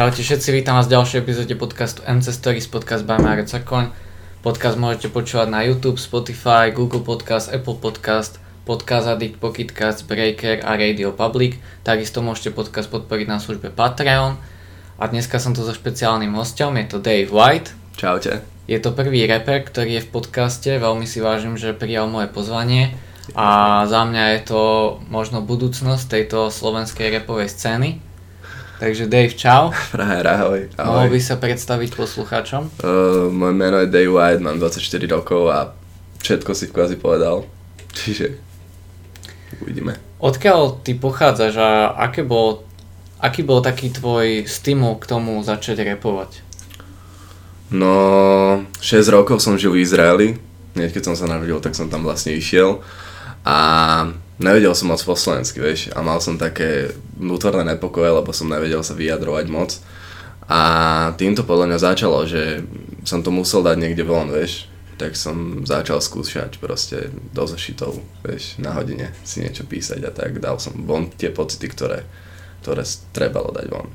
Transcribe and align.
Čaute 0.00 0.24
všetci, 0.24 0.56
vítam 0.56 0.80
vás 0.80 0.88
v 0.88 0.96
ďalšej 0.96 1.20
epizóde 1.20 1.52
podcastu 1.60 2.00
MC 2.08 2.32
Stories, 2.32 2.64
podcast 2.72 3.04
by 3.04 3.20
Marec 3.20 3.52
Sakoň. 3.52 3.92
Podcast 4.40 4.80
môžete 4.80 5.12
počúvať 5.12 5.52
na 5.52 5.60
YouTube, 5.60 6.00
Spotify, 6.00 6.72
Google 6.72 7.04
Podcast, 7.04 7.52
Apple 7.52 7.76
Podcast, 7.76 8.40
Podcast 8.64 9.04
Addict, 9.04 9.36
Pocketcast, 9.36 10.08
Breaker 10.08 10.64
a 10.64 10.80
Radio 10.80 11.12
Public. 11.12 11.60
Takisto 11.84 12.24
môžete 12.24 12.48
podcast 12.48 12.88
podporiť 12.88 13.28
na 13.28 13.44
službe 13.44 13.68
Patreon. 13.68 14.40
A 14.96 15.04
dneska 15.04 15.36
som 15.36 15.52
tu 15.52 15.60
so 15.60 15.76
špeciálnym 15.76 16.32
hostom, 16.32 16.80
je 16.80 16.88
to 16.88 16.96
Dave 16.96 17.28
White. 17.28 17.76
Čaute. 17.92 18.40
Je 18.72 18.80
to 18.80 18.96
prvý 18.96 19.28
rapper, 19.28 19.68
ktorý 19.68 20.00
je 20.00 20.04
v 20.08 20.12
podcaste, 20.16 20.80
veľmi 20.80 21.04
si 21.04 21.20
vážim, 21.20 21.60
že 21.60 21.76
prijal 21.76 22.08
moje 22.08 22.32
pozvanie. 22.32 22.96
A 23.36 23.84
za 23.84 24.08
mňa 24.08 24.24
je 24.32 24.40
to 24.48 24.62
možno 25.12 25.44
budúcnosť 25.44 26.08
tejto 26.08 26.48
slovenskej 26.48 27.20
rapovej 27.20 27.52
scény. 27.52 28.00
Takže 28.80 29.12
Dave, 29.12 29.36
čau. 29.36 29.76
Frajer, 29.92 30.24
ahoj. 30.24 30.60
ahoj. 30.80 30.88
Mohol 30.88 31.08
by 31.12 31.20
sa 31.20 31.36
predstaviť 31.36 31.90
poslucháčom? 32.00 32.80
Uh, 32.80 33.28
moje 33.28 33.52
meno 33.52 33.76
je 33.84 33.92
Dave 33.92 34.08
White, 34.08 34.40
mám 34.40 34.56
24 34.56 35.04
rokov 35.04 35.52
a 35.52 35.76
všetko 36.24 36.50
si 36.56 36.72
kvázi 36.72 36.96
povedal. 36.96 37.44
Čiže 37.92 38.40
uvidíme. 39.60 40.00
Odkiaľ 40.16 40.80
ty 40.80 40.96
pochádzaš 40.96 41.60
a 41.60 41.92
aké 41.92 42.24
bol, 42.24 42.64
aký 43.20 43.44
bol 43.44 43.60
taký 43.60 43.92
tvoj 43.92 44.48
stimul 44.48 44.96
k 44.96 45.04
tomu 45.04 45.36
začať 45.44 45.84
repovať? 45.84 46.40
No, 47.68 48.64
6 48.80 49.12
rokov 49.12 49.44
som 49.44 49.60
žil 49.60 49.76
v 49.76 49.84
Izraeli. 49.84 50.28
Hneď 50.72 50.96
keď 50.96 51.12
som 51.12 51.16
sa 51.20 51.28
narodil, 51.28 51.60
tak 51.60 51.76
som 51.76 51.92
tam 51.92 52.00
vlastne 52.00 52.32
išiel. 52.32 52.80
A 53.44 53.56
nevedel 54.40 54.72
som 54.72 54.88
moc 54.88 55.00
po 55.04 55.14
slovensky, 55.14 55.60
vieš, 55.60 55.92
a 55.92 56.00
mal 56.00 56.18
som 56.18 56.40
také 56.40 56.96
vnútorné 57.20 57.62
nepokoje, 57.76 58.08
lebo 58.10 58.32
som 58.32 58.48
nevedel 58.48 58.80
sa 58.80 58.96
vyjadrovať 58.96 59.46
moc. 59.52 59.76
A 60.50 60.60
týmto 61.14 61.46
podľa 61.46 61.70
mňa 61.70 61.78
začalo, 61.78 62.26
že 62.26 62.64
som 63.06 63.22
to 63.22 63.30
musel 63.30 63.62
dať 63.62 63.76
niekde 63.78 64.02
von, 64.02 64.32
vieš, 64.32 64.66
tak 64.98 65.16
som 65.16 65.64
začal 65.64 66.02
skúšať 66.02 66.60
proste 66.60 67.08
do 67.32 67.44
zošitov, 67.46 68.00
vieš, 68.20 68.60
na 68.60 68.76
hodine 68.76 69.14
si 69.24 69.40
niečo 69.40 69.64
písať 69.64 70.00
a 70.04 70.10
tak 70.12 70.42
dal 70.42 70.60
som 70.60 70.76
von 70.84 71.08
tie 71.08 71.32
pocity, 71.32 71.70
ktoré, 71.72 72.04
ktoré 72.60 72.82
trebalo 73.14 73.54
dať 73.54 73.66
von. 73.72 73.88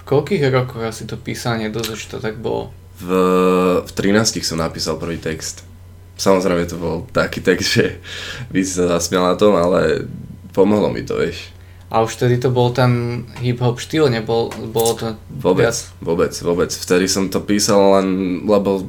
V 0.00 0.02
koľkých 0.08 0.48
rokoch 0.48 0.80
asi 0.80 1.04
to 1.04 1.20
písanie 1.20 1.68
do 1.68 1.84
zošitov 1.84 2.24
tak 2.24 2.40
bolo? 2.40 2.72
V, 3.00 3.08
v 3.84 3.90
13 3.92 4.40
som 4.40 4.60
napísal 4.60 4.96
prvý 4.96 5.20
text. 5.20 5.69
Samozrejme 6.20 6.68
to 6.68 6.76
bol 6.76 7.08
taký 7.16 7.40
text, 7.40 7.80
že 7.80 7.96
by 8.52 8.60
si 8.60 8.76
sa 8.76 9.00
zasmial 9.00 9.24
na 9.24 9.40
tom, 9.40 9.56
ale 9.56 10.04
pomohlo 10.52 10.92
mi 10.92 11.00
to, 11.00 11.16
vieš. 11.16 11.48
A 11.90 12.04
už 12.04 12.20
vtedy 12.20 12.38
to 12.38 12.52
bol 12.52 12.70
ten 12.70 13.24
hip-hop 13.40 13.80
štýl, 13.80 14.12
nebol, 14.12 14.52
bolo 14.70 14.92
to 14.94 15.06
Vôbec, 15.40 15.72
viac 15.72 15.78
vôbec, 15.98 16.30
vôbec. 16.44 16.70
Vtedy 16.70 17.08
som 17.08 17.32
to 17.32 17.42
písal 17.42 17.98
len, 17.98 18.08
lebo 18.46 18.86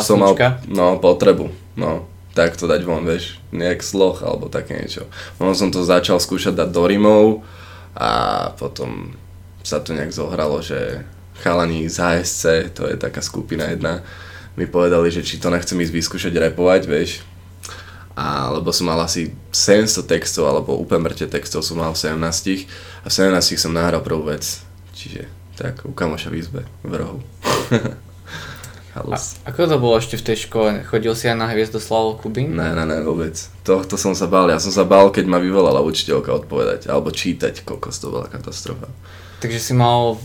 som 0.00 0.18
mal 0.18 0.34
no, 0.66 0.96
potrebu, 0.96 1.52
no, 1.76 2.08
tak 2.32 2.56
to 2.56 2.64
dať 2.64 2.82
von, 2.82 3.04
vieš, 3.04 3.36
nejak 3.52 3.84
sloh 3.84 4.16
alebo 4.24 4.48
také 4.48 4.80
niečo. 4.80 5.06
Potom 5.36 5.54
som 5.54 5.68
to 5.68 5.84
začal 5.84 6.16
skúšať 6.16 6.56
dať 6.56 6.68
do 6.72 6.82
rimov 6.88 7.24
a 7.92 8.10
potom 8.56 9.12
sa 9.60 9.78
to 9.84 9.92
nejak 9.92 10.10
zohralo, 10.10 10.64
že 10.64 11.04
chalani 11.44 11.86
z 11.86 12.00
HSC, 12.00 12.42
to 12.72 12.88
je 12.88 12.96
taká 12.96 13.20
skupina 13.20 13.68
jedna, 13.68 14.00
mi 14.56 14.68
povedali, 14.68 15.08
že 15.08 15.24
či 15.24 15.40
to 15.40 15.48
nechcem 15.48 15.78
ísť 15.80 15.92
vyskúšať 15.92 16.34
repovať, 16.36 16.82
vieš. 16.84 17.24
A, 18.12 18.52
lebo 18.52 18.68
som 18.76 18.92
mal 18.92 19.00
asi 19.00 19.32
700 19.56 20.04
textov, 20.04 20.44
alebo 20.44 20.76
úplne 20.76 21.08
mŕte 21.08 21.24
textov 21.32 21.64
som 21.64 21.80
mal 21.80 21.96
v 21.96 22.00
17 22.12 22.68
a 23.02 23.06
v 23.08 23.12
17 23.12 23.56
som 23.56 23.72
nahral 23.72 24.04
prvú 24.04 24.28
vec. 24.28 24.44
Čiže 24.92 25.24
tak, 25.56 25.88
u 25.88 25.96
kamoša 25.96 26.28
v 26.28 26.36
izbe, 26.36 26.62
v 26.84 26.92
rohu. 26.92 27.20
A, 28.92 29.16
ako 29.48 29.72
to 29.72 29.80
bolo 29.80 29.96
ešte 29.96 30.20
v 30.20 30.26
tej 30.28 30.36
škole? 30.44 30.84
Chodil 30.84 31.16
si 31.16 31.24
aj 31.24 31.40
na 31.40 31.48
Hviezdoslavu 31.48 32.20
Kubín? 32.20 32.52
Ne, 32.52 32.76
ne, 32.76 32.84
ne, 32.84 33.00
vôbec. 33.00 33.32
Tohto 33.64 33.96
som 33.96 34.12
sa 34.12 34.28
bál. 34.28 34.52
Ja 34.52 34.60
som 34.60 34.68
sa 34.68 34.84
bál, 34.84 35.08
keď 35.08 35.32
ma 35.32 35.40
vyvolala 35.40 35.80
učiteľka 35.80 36.44
odpovedať, 36.44 36.92
alebo 36.92 37.08
čítať, 37.08 37.64
kokos, 37.64 37.96
to 37.96 38.12
bola 38.12 38.28
katastrofa. 38.28 38.92
Takže 39.40 39.56
si 39.56 39.72
mal 39.72 40.20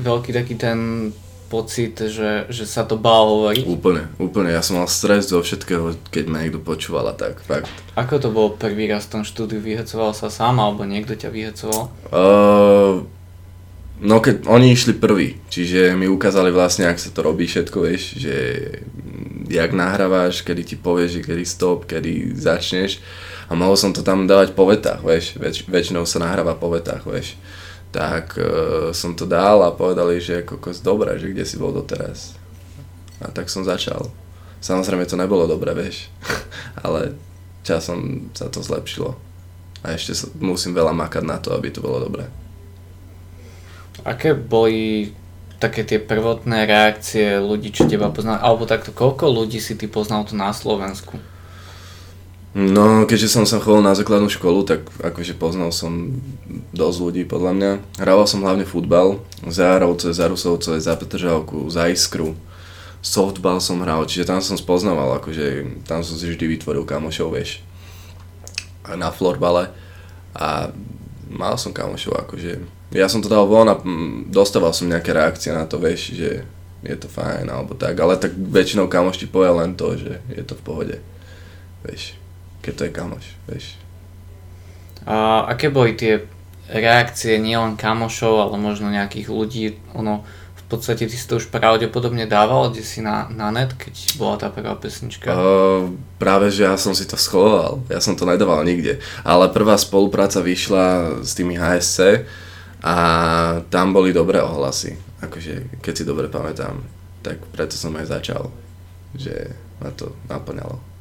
veľký 0.00 0.32
taký 0.32 0.56
ten 0.56 1.12
pocit, 1.46 1.94
že, 1.98 2.50
že 2.50 2.64
sa 2.66 2.82
to 2.82 2.98
bál 2.98 3.30
hovoriť. 3.30 3.64
Úplne, 3.64 4.02
úplne. 4.18 4.50
Ja 4.50 4.60
som 4.60 4.82
mal 4.82 4.90
stres 4.90 5.30
zo 5.30 5.38
všetkého, 5.38 5.94
keď 6.10 6.24
ma 6.26 6.42
niekto 6.42 6.58
počúval 6.58 7.06
a 7.10 7.14
tak, 7.14 7.38
fakt. 7.42 7.70
Ako 7.94 8.18
to 8.18 8.28
bol 8.34 8.52
prvý 8.52 8.90
raz 8.90 9.06
v 9.06 9.20
tom 9.20 9.22
štúdiu? 9.22 9.62
Vyhecoval 9.62 10.12
sa 10.12 10.28
sám 10.28 10.58
alebo 10.58 10.82
niekto 10.82 11.14
ťa 11.14 11.30
vyhecoval? 11.30 11.82
Uh, 12.10 13.06
no 14.02 14.18
keď 14.18 14.44
oni 14.50 14.74
išli 14.74 14.98
prví, 14.98 15.38
čiže 15.48 15.94
mi 15.94 16.10
ukázali 16.10 16.50
vlastne, 16.50 16.90
ak 16.90 16.98
sa 16.98 17.14
to 17.14 17.22
robí 17.22 17.46
všetko, 17.46 17.76
vieš, 17.86 18.18
že 18.18 18.34
jak 19.46 19.70
nahrávaš, 19.72 20.42
kedy 20.42 20.62
ti 20.66 20.76
povieš, 20.76 21.22
že 21.22 21.22
kedy 21.22 21.44
stop, 21.46 21.86
kedy 21.86 22.34
začneš 22.34 22.98
a 23.46 23.54
mohol 23.54 23.78
som 23.78 23.94
to 23.94 24.02
tam 24.02 24.26
dávať 24.26 24.58
po 24.58 24.66
vetách, 24.66 25.06
vieš, 25.06 25.38
Väč, 25.38 25.62
väčšinou 25.70 26.02
sa 26.02 26.18
nahráva 26.18 26.58
po 26.58 26.66
vetách, 26.74 27.06
vieš. 27.06 27.38
Tak 27.96 28.36
uh, 28.36 28.44
som 28.92 29.16
to 29.16 29.24
dal 29.24 29.64
a 29.64 29.72
povedali, 29.72 30.20
že 30.20 30.44
kokos 30.44 30.84
dobré, 30.84 31.16
že 31.16 31.32
kde 31.32 31.48
si 31.48 31.56
bol 31.56 31.72
doteraz. 31.72 32.36
A 33.24 33.32
tak 33.32 33.48
som 33.48 33.64
začal. 33.64 34.12
Samozrejme 34.60 35.08
to 35.08 35.16
nebolo 35.16 35.48
dobré, 35.48 35.72
vieš, 35.72 36.12
ale 36.84 37.16
časom 37.64 38.28
sa 38.36 38.52
to 38.52 38.60
zlepšilo. 38.60 39.16
A 39.80 39.96
ešte 39.96 40.12
sa, 40.12 40.28
musím 40.36 40.76
veľa 40.76 40.92
makať 40.92 41.24
na 41.24 41.40
to, 41.40 41.56
aby 41.56 41.72
to 41.72 41.80
bolo 41.80 42.04
dobré. 42.04 42.28
Aké 44.04 44.36
boli 44.36 45.16
také 45.56 45.80
tie 45.88 45.96
prvotné 45.96 46.68
reakcie 46.68 47.40
ľudí, 47.40 47.72
čo 47.72 47.88
teba 47.88 48.12
poznali? 48.12 48.44
Alebo 48.44 48.68
takto, 48.68 48.92
koľko 48.92 49.32
ľudí 49.32 49.56
si 49.56 49.72
ty 49.72 49.88
poznal 49.88 50.28
tu 50.28 50.36
na 50.36 50.52
Slovensku? 50.52 51.16
No, 52.56 53.04
keďže 53.04 53.36
som 53.36 53.44
sa 53.44 53.60
chodil 53.60 53.84
na 53.84 53.92
základnú 53.92 54.32
školu, 54.32 54.64
tak 54.64 54.88
akože 55.04 55.36
poznal 55.36 55.76
som 55.76 56.16
dosť 56.72 56.98
ľudí 57.04 57.22
podľa 57.28 57.52
mňa. 57.52 57.70
Hrával 58.00 58.24
som 58.24 58.40
hlavne 58.40 58.64
futbal, 58.64 59.20
za 59.44 59.76
Jarovce, 59.76 60.16
za 60.16 60.24
Rusovce, 60.24 60.80
za 60.80 60.96
Petržalku, 60.96 61.68
za 61.68 61.92
Iskru. 61.92 62.32
Softball 63.04 63.60
som 63.60 63.84
hral, 63.84 64.08
čiže 64.08 64.32
tam 64.32 64.40
som 64.40 64.56
spoznával, 64.56 65.20
akože 65.20 65.68
tam 65.84 66.00
som 66.00 66.16
si 66.16 66.32
vždy 66.32 66.56
vytvoril 66.56 66.88
kamošov, 66.88 67.36
vieš. 67.36 67.60
Na 68.88 69.12
florbale. 69.12 69.68
A 70.32 70.72
mal 71.28 71.60
som 71.60 71.76
kamošov, 71.76 72.24
akože 72.24 72.56
ja 72.96 73.04
som 73.12 73.20
to 73.20 73.28
dal 73.28 73.44
von 73.44 73.68
a 73.68 73.76
mm, 73.76 74.32
dostával 74.32 74.72
som 74.72 74.88
nejaké 74.88 75.12
reakcie 75.12 75.52
na 75.52 75.68
to, 75.68 75.76
vieš, 75.76 76.16
že 76.16 76.48
je 76.80 76.96
to 76.96 77.10
fajn 77.10 77.52
alebo 77.52 77.76
tak, 77.76 78.00
ale 78.00 78.16
tak 78.16 78.32
väčšinou 78.32 78.88
kamoš 78.88 79.20
ti 79.20 79.26
povie 79.28 79.52
len 79.52 79.76
to, 79.76 79.98
že 79.98 80.24
je 80.30 80.40
to 80.46 80.54
v 80.54 80.62
pohode, 80.62 80.96
vieš, 81.82 82.14
keď 82.66 82.74
to 82.74 82.84
je 82.90 82.92
kamoš, 82.92 83.26
vieš. 83.46 83.66
A 85.06 85.46
aké 85.46 85.70
boli 85.70 85.94
tie 85.94 86.26
reakcie 86.66 87.38
nielen 87.38 87.78
kamošov, 87.78 88.42
ale 88.42 88.58
možno 88.58 88.90
nejakých 88.90 89.30
ľudí, 89.30 89.64
ono, 89.94 90.26
v 90.58 90.62
podstate 90.66 91.06
ty 91.06 91.14
si 91.14 91.30
to 91.30 91.38
už 91.38 91.46
pravdepodobne 91.54 92.26
dával, 92.26 92.74
kde 92.74 92.82
si 92.82 92.98
na, 92.98 93.30
na 93.30 93.54
net, 93.54 93.70
keď 93.78 93.94
bola 94.18 94.34
tá 94.34 94.50
prvá 94.50 94.74
pesnička. 94.74 95.30
Uh, 95.30 95.94
práve, 96.18 96.50
že 96.50 96.66
ja 96.66 96.74
som 96.74 96.90
si 96.90 97.06
to 97.06 97.14
schoval, 97.14 97.86
ja 97.86 98.02
som 98.02 98.18
to 98.18 98.26
nedával 98.26 98.66
nikde, 98.66 98.98
ale 99.22 99.54
prvá 99.54 99.78
spolupráca 99.78 100.42
vyšla 100.42 101.22
s 101.22 101.38
tými 101.38 101.54
HSC 101.54 102.26
a 102.82 102.96
tam 103.70 103.94
boli 103.94 104.10
dobré 104.10 104.42
ohlasy, 104.42 104.98
akože 105.22 105.78
keď 105.78 105.94
si 105.94 106.02
dobre 106.02 106.26
pamätám, 106.26 106.82
tak 107.22 107.38
preto 107.54 107.78
som 107.78 107.94
aj 107.94 108.10
začal, 108.10 108.50
že 109.14 109.54
ma 109.78 109.94
to 109.94 110.18
naplňalo. 110.26 110.95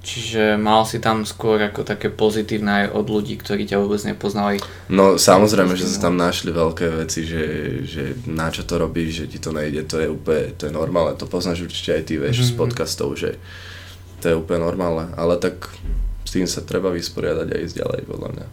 Čiže 0.00 0.56
mal 0.56 0.88
si 0.88 0.96
tam 0.96 1.28
skôr 1.28 1.60
ako 1.60 1.84
také 1.84 2.08
pozitívne 2.08 2.88
aj 2.88 2.96
od 2.96 3.06
ľudí, 3.12 3.36
ktorí 3.36 3.68
ťa 3.68 3.84
vôbec 3.84 4.00
nepoznali. 4.08 4.56
No 4.88 5.20
samozrejme, 5.20 5.76
že 5.76 5.84
sa 5.84 6.08
tam 6.08 6.16
našli 6.16 6.56
veľké 6.56 7.04
veci, 7.04 7.28
že, 7.28 7.44
že 7.84 8.16
na 8.24 8.48
čo 8.48 8.64
to 8.64 8.80
robíš, 8.80 9.24
že 9.24 9.36
ti 9.36 9.38
to 9.38 9.52
nejde, 9.52 9.84
to 9.84 10.00
je 10.00 10.08
úplne, 10.08 10.56
to 10.56 10.66
je 10.68 10.72
normálne, 10.72 11.20
to 11.20 11.28
poznáš 11.28 11.68
určite 11.68 12.00
aj 12.00 12.02
ty, 12.08 12.16
vieš, 12.16 12.40
mm-hmm. 12.40 12.52
z 12.56 12.58
podcastov, 12.58 13.08
že 13.20 13.36
to 14.24 14.32
je 14.32 14.38
úplne 14.40 14.64
normálne, 14.64 15.12
ale 15.20 15.36
tak 15.36 15.68
s 16.24 16.32
tým 16.32 16.48
sa 16.48 16.64
treba 16.64 16.88
vysporiadať 16.88 17.48
a 17.52 17.60
ísť 17.60 17.76
ďalej, 17.84 18.00
podľa 18.08 18.28
mňa. 18.32 18.46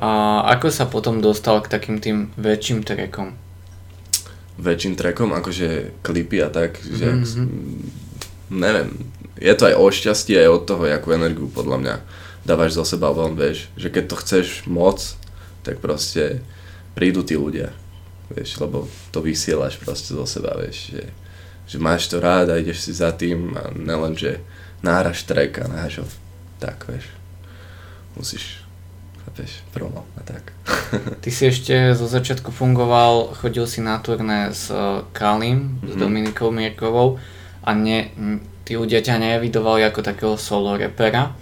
A 0.00 0.08
ako 0.54 0.72
sa 0.72 0.88
potom 0.88 1.20
dostal 1.20 1.60
k 1.60 1.68
takým 1.68 2.00
tým 2.00 2.32
väčším 2.40 2.88
trackom? 2.88 3.36
Väčším 4.56 4.96
trackom, 4.96 5.36
akože 5.36 6.00
klipy 6.00 6.40
a 6.40 6.48
tak, 6.48 6.80
že 6.80 7.04
Mhm. 7.12 7.20
mm-hmm. 7.20 7.48
neviem, 8.48 8.88
je 9.38 9.54
to 9.54 9.70
aj 9.70 9.74
o 9.78 9.86
šťastí, 9.86 10.34
aj 10.34 10.48
od 10.50 10.62
toho, 10.66 10.82
akú 10.90 11.14
energiu 11.14 11.46
podľa 11.46 11.78
mňa 11.78 11.94
dávaš 12.42 12.78
zo 12.78 12.84
seba 12.84 13.14
von, 13.14 13.38
vieš, 13.38 13.70
že 13.78 13.92
keď 13.92 14.04
to 14.10 14.16
chceš 14.18 14.46
moc, 14.66 14.98
tak 15.62 15.78
proste 15.78 16.42
prídu 16.96 17.22
tí 17.22 17.36
ľudia, 17.38 17.70
vieš, 18.32 18.58
lebo 18.58 18.88
to 19.14 19.22
vysielaš 19.22 19.78
proste 19.78 20.16
zo 20.16 20.24
seba, 20.24 20.56
vieš, 20.58 20.96
že, 20.96 21.02
že 21.68 21.76
máš 21.76 22.08
to 22.08 22.18
rád 22.18 22.50
a 22.50 22.58
ideš 22.58 22.88
si 22.88 22.92
za 22.96 23.12
tým 23.14 23.54
a 23.54 23.70
nelen, 23.74 24.16
že 24.16 24.42
náhraš 24.82 25.28
track 25.28 25.62
a 25.62 25.70
náhraš 25.70 26.02
ho 26.02 26.06
tak, 26.58 26.88
vieš, 26.88 27.06
musíš, 28.16 28.64
chápeš, 29.22 29.62
promo 29.70 30.08
a 30.18 30.20
tak. 30.24 30.50
Ty 31.22 31.30
si 31.30 31.46
ešte 31.46 31.94
zo 31.94 32.08
začiatku 32.08 32.50
fungoval, 32.50 33.36
chodil 33.38 33.68
si 33.68 33.84
na 33.84 34.00
turné 34.00 34.50
s 34.50 34.72
uh, 34.72 35.04
Kalim, 35.12 35.78
mm-hmm. 35.78 35.84
s 35.84 35.92
Mhm. 35.94 36.00
Dominikou 36.00 36.48
Mierkovou 36.50 37.20
a 37.62 37.70
ne, 37.76 38.10
tí 38.68 38.76
ľudia 38.76 39.00
ťa 39.00 39.16
nevidovali 39.16 39.80
ako 39.88 40.04
takého 40.04 40.36
solo 40.36 40.76
repera. 40.76 41.32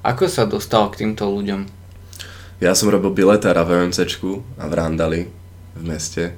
Ako 0.00 0.24
sa 0.24 0.48
dostal 0.48 0.88
k 0.88 1.04
týmto 1.04 1.28
ľuďom? 1.28 1.68
Ja 2.64 2.72
som 2.72 2.88
robil 2.88 3.12
biletára 3.12 3.60
v 3.68 3.76
OMCčku 3.76 4.56
a 4.56 4.64
v 4.64 4.72
Randali 4.72 5.20
v 5.76 5.82
meste 5.84 6.32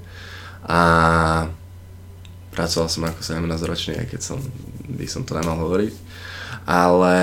a 0.66 0.80
pracoval 2.50 2.88
som 2.90 3.06
ako 3.06 3.20
17 3.22 3.46
ročný, 3.62 3.94
aj 3.94 4.06
keď 4.10 4.20
som, 4.26 4.42
by 4.90 5.06
som 5.06 5.22
to 5.22 5.38
nemal 5.38 5.54
hovoriť. 5.54 5.94
Ale 6.66 7.14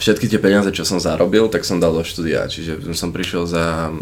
všetky 0.00 0.30
tie 0.32 0.40
peniaze, 0.40 0.72
čo 0.72 0.88
som 0.88 0.96
zarobil, 0.96 1.52
tak 1.52 1.68
som 1.68 1.82
dal 1.82 1.92
do 1.92 2.00
štúdia. 2.00 2.48
Čiže 2.48 2.80
som 2.96 3.12
prišiel 3.12 3.44
za 3.44 3.92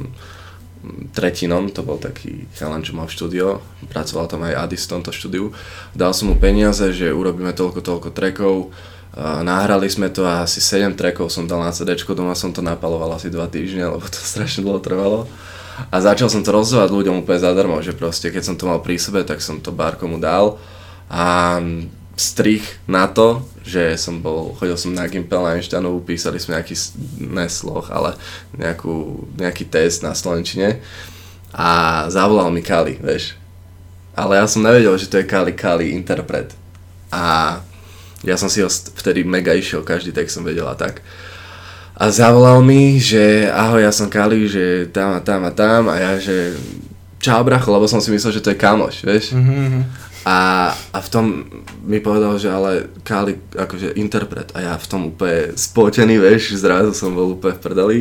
tretinom, 1.15 1.71
to 1.71 1.87
bol 1.87 1.97
taký 1.97 2.51
chalan, 2.59 2.83
čo 2.83 2.99
mal 2.99 3.07
štúdio, 3.07 3.63
pracoval 3.91 4.27
tam 4.27 4.43
aj 4.43 4.67
Adis 4.67 4.87
v 4.87 4.99
tomto 4.99 5.15
štúdiu. 5.15 5.55
Dal 5.95 6.11
som 6.11 6.31
mu 6.31 6.37
peniaze, 6.37 6.91
že 6.91 7.15
urobíme 7.15 7.55
toľko, 7.55 7.81
toľko 7.81 8.09
trackov, 8.11 8.75
a 9.13 9.45
nahrali 9.45 9.93
sme 9.93 10.09
to 10.09 10.25
a 10.25 10.49
asi 10.49 10.65
7 10.65 10.97
trackov 10.97 11.29
som 11.29 11.45
dal 11.45 11.61
na 11.61 11.69
CD, 11.69 11.93
doma 12.01 12.33
som 12.33 12.49
to 12.49 12.65
napaloval 12.65 13.13
asi 13.13 13.29
2 13.29 13.45
týždne, 13.53 13.93
lebo 13.93 14.09
to 14.09 14.17
strašne 14.33 14.65
dlho 14.65 14.81
trvalo. 14.81 15.29
A 15.89 16.05
začal 16.05 16.29
som 16.29 16.45
to 16.45 16.53
rozdávať 16.53 16.93
ľuďom 16.93 17.25
úplne 17.25 17.41
zadarmo, 17.41 17.81
že 17.81 17.97
proste 17.97 18.29
keď 18.29 18.43
som 18.45 18.55
to 18.57 18.69
mal 18.69 18.81
pri 18.81 19.01
sebe, 19.01 19.25
tak 19.25 19.41
som 19.41 19.61
to 19.61 19.73
bárkomu 19.73 20.21
dal 20.21 20.61
a 21.09 21.61
strich 22.15 22.79
na 22.85 23.09
to, 23.09 23.41
že 23.63 23.97
som 23.97 24.21
bol, 24.21 24.53
chodil 24.59 24.77
som 24.77 24.93
na 24.93 25.07
Gimpel 25.07 25.41
na 25.41 25.57
Einsteinovu, 25.57 26.03
písali 26.03 26.37
sme 26.37 26.59
nejaký, 26.59 26.75
s- 26.77 26.93
ne 27.17 27.47
sloh, 27.47 27.87
ale 27.89 28.19
nejakú, 28.55 29.27
nejaký 29.39 29.65
test 29.71 30.03
na 30.03 30.13
Slovenčine 30.13 30.83
a 31.55 32.05
zavolal 32.09 32.51
mi 32.51 32.61
Kali, 32.61 32.99
vieš. 32.99 33.39
Ale 34.13 34.37
ja 34.37 34.45
som 34.45 34.61
nevedel, 34.61 34.93
že 34.99 35.09
to 35.09 35.17
je 35.17 35.25
Kali 35.25 35.57
Kali 35.57 35.97
interpret. 35.97 36.53
A 37.09 37.59
ja 38.21 38.37
som 38.37 38.53
si 38.53 38.61
ho 38.61 38.69
vtedy 38.69 39.25
mega 39.25 39.57
išiel, 39.57 39.81
každý 39.81 40.13
text 40.13 40.37
som 40.37 40.45
vedel 40.45 40.69
a 40.69 40.77
tak. 40.77 41.01
A 41.97 42.09
zavolal 42.13 42.61
mi, 42.61 43.01
že 43.01 43.49
ahoj, 43.49 43.81
ja 43.81 43.93
som 43.93 44.13
Kali, 44.13 44.49
že 44.49 44.89
tam 44.93 45.17
a 45.17 45.21
tam 45.21 45.45
a 45.49 45.53
tam 45.53 45.89
a 45.89 45.97
ja, 45.97 46.13
že 46.21 46.57
čau 47.23 47.41
bracho, 47.47 47.71
lebo 47.71 47.87
som 47.87 48.03
si 48.03 48.11
myslel, 48.11 48.37
že 48.37 48.43
to 48.43 48.51
je 48.53 48.59
kamoš, 48.59 49.07
vieš. 49.07 49.33
Mm-hmm. 49.33 50.12
A, 50.23 50.71
a 50.95 50.99
v 51.03 51.09
tom 51.11 51.27
mi 51.83 51.99
povedal, 51.99 52.39
že 52.39 52.47
ale 52.47 52.87
Kali, 53.03 53.35
akože 53.59 53.99
interpret. 53.99 54.55
A 54.55 54.63
ja 54.63 54.75
v 54.79 54.87
tom 54.87 55.01
úplne 55.11 55.59
spotený, 55.59 56.23
vieš, 56.23 56.55
zrazu 56.63 56.95
som 56.95 57.11
bol 57.11 57.35
úplne 57.35 57.59
v 57.59 57.63
prdeli. 57.63 57.99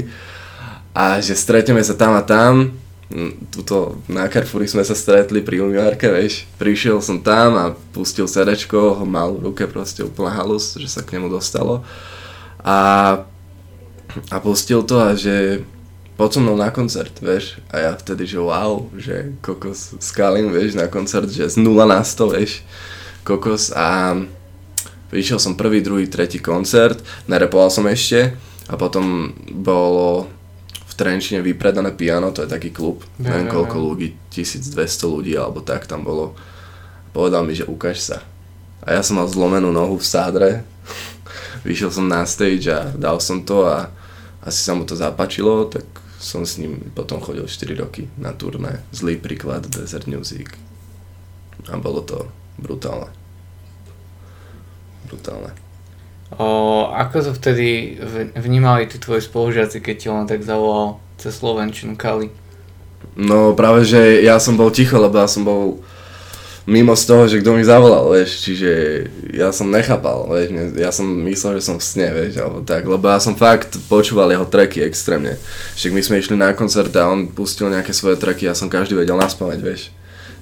A 0.94 1.18
že 1.18 1.34
stretneme 1.34 1.82
sa 1.82 1.98
tam 1.98 2.14
a 2.14 2.22
tam. 2.22 2.78
Mm, 3.12 3.52
tuto 3.52 4.00
na 4.08 4.30
Carrefouri 4.30 4.70
sme 4.70 4.88
sa 4.88 4.96
stretli 4.96 5.44
pri 5.44 5.60
juniorke, 5.60 6.08
vieš, 6.08 6.48
prišiel 6.56 7.04
som 7.04 7.20
tam 7.20 7.60
a 7.60 7.66
pustil 7.92 8.24
sedečko, 8.24 9.04
ho 9.04 9.06
mal 9.06 9.36
v 9.36 9.52
ruke 9.52 9.68
proste 9.68 10.00
úplná 10.00 10.32
halus, 10.32 10.80
že 10.80 10.88
sa 10.88 11.04
k 11.04 11.20
nemu 11.20 11.28
dostalo. 11.28 11.84
A, 12.64 12.78
a 14.32 14.38
pustil 14.40 14.86
to 14.88 14.96
a 14.96 15.12
že 15.18 15.66
poď 16.22 16.38
so 16.38 16.40
mnou 16.46 16.54
na 16.54 16.70
koncert, 16.70 17.18
vieš, 17.18 17.58
a 17.74 17.82
ja 17.82 17.92
vtedy, 17.98 18.30
že 18.30 18.38
wow, 18.38 18.86
že 18.94 19.34
kokos 19.42 19.98
skalím, 19.98 20.54
vieš, 20.54 20.78
na 20.78 20.86
koncert, 20.86 21.26
že 21.26 21.50
z 21.50 21.58
0 21.58 21.82
na 21.90 22.06
100, 22.06 22.38
vieš, 22.38 22.62
kokos 23.26 23.74
a 23.74 24.14
prišiel 25.10 25.42
som 25.42 25.58
prvý, 25.58 25.82
druhý, 25.82 26.06
tretí 26.06 26.38
koncert, 26.38 27.02
nerepoval 27.26 27.74
som 27.74 27.90
ešte 27.90 28.38
a 28.70 28.78
potom 28.78 29.34
bolo 29.50 30.30
v 30.86 30.94
Trenčine 30.94 31.42
vypredané 31.42 31.90
piano, 31.90 32.30
to 32.30 32.46
je 32.46 32.54
taký 32.54 32.70
klub, 32.70 33.02
Ja, 33.18 33.42
neviem 33.42 33.50
koľko 33.50 33.82
ja. 33.82 33.86
ľudí, 33.90 34.08
1200 34.30 34.78
ľudí 35.10 35.34
alebo 35.34 35.66
tak 35.66 35.90
tam 35.90 36.06
bolo. 36.06 36.38
Povedal 37.18 37.50
mi, 37.50 37.58
že 37.58 37.66
ukáž 37.66 37.98
sa. 37.98 38.22
A 38.86 38.94
ja 38.94 39.02
som 39.02 39.18
mal 39.18 39.26
zlomenú 39.26 39.74
nohu 39.74 39.98
v 39.98 40.06
sádre, 40.06 40.50
vyšiel 41.66 41.90
som 41.90 42.06
na 42.06 42.22
stage 42.30 42.70
a 42.70 42.94
dal 42.94 43.18
som 43.18 43.42
to 43.42 43.66
a 43.66 43.90
asi 44.46 44.62
sa 44.62 44.78
mu 44.78 44.86
to 44.86 44.94
zapáčilo, 44.94 45.66
tak 45.66 46.01
som 46.22 46.46
s 46.46 46.62
ním 46.62 46.94
potom 46.94 47.18
chodil 47.18 47.50
4 47.50 47.82
roky 47.82 48.06
na 48.22 48.30
turné. 48.32 48.86
Zlý 48.94 49.18
príklad 49.18 49.66
Desert 49.66 50.06
Music. 50.06 50.54
A 51.68 51.82
bolo 51.82 52.06
to 52.06 52.30
brutálne. 52.62 53.10
Brutálne. 55.10 55.52
O, 56.38 56.88
ako 56.94 57.28
to 57.28 57.32
vtedy 57.36 58.00
vnímali 58.38 58.88
tí 58.88 59.02
tvoji 59.02 59.20
spolužiaci, 59.26 59.84
keď 59.84 59.96
ti 59.98 60.08
on 60.08 60.30
tak 60.30 60.46
zavolal 60.46 61.02
cez 61.20 61.36
Slovenčinu 61.36 62.00
Kali? 62.00 62.32
No 63.18 63.52
práve, 63.58 63.84
že 63.84 64.24
ja 64.24 64.40
som 64.40 64.56
bol 64.56 64.72
ticho, 64.72 64.96
lebo 64.96 65.20
ja 65.20 65.28
som 65.28 65.44
bol 65.44 65.84
mimo 66.70 66.94
z 66.94 67.04
toho, 67.10 67.24
že 67.26 67.42
kto 67.42 67.58
mi 67.58 67.66
zavolal, 67.66 68.06
vieš, 68.14 68.46
čiže 68.46 68.72
ja 69.34 69.50
som 69.50 69.74
nechápal, 69.74 70.30
vieš, 70.30 70.50
ja 70.78 70.94
som 70.94 71.10
myslel, 71.26 71.58
že 71.58 71.66
som 71.66 71.82
v 71.82 71.86
sne, 71.86 72.08
vieš, 72.14 72.38
alebo 72.38 72.62
tak, 72.62 72.86
lebo 72.86 73.02
ja 73.10 73.18
som 73.18 73.34
fakt 73.34 73.82
počúval 73.90 74.30
jeho 74.30 74.46
tracky 74.46 74.86
extrémne. 74.86 75.42
Však 75.74 75.92
my 75.94 76.02
sme 76.06 76.20
išli 76.22 76.36
na 76.38 76.54
koncert 76.54 76.94
a 76.94 77.10
on 77.10 77.34
pustil 77.34 77.72
nejaké 77.74 77.94
svoje 77.98 78.22
tracky, 78.22 78.46
ja 78.46 78.54
som 78.54 78.70
každý 78.70 78.94
vedel 78.94 79.18
naspávať, 79.18 79.60
vieš. 79.62 79.82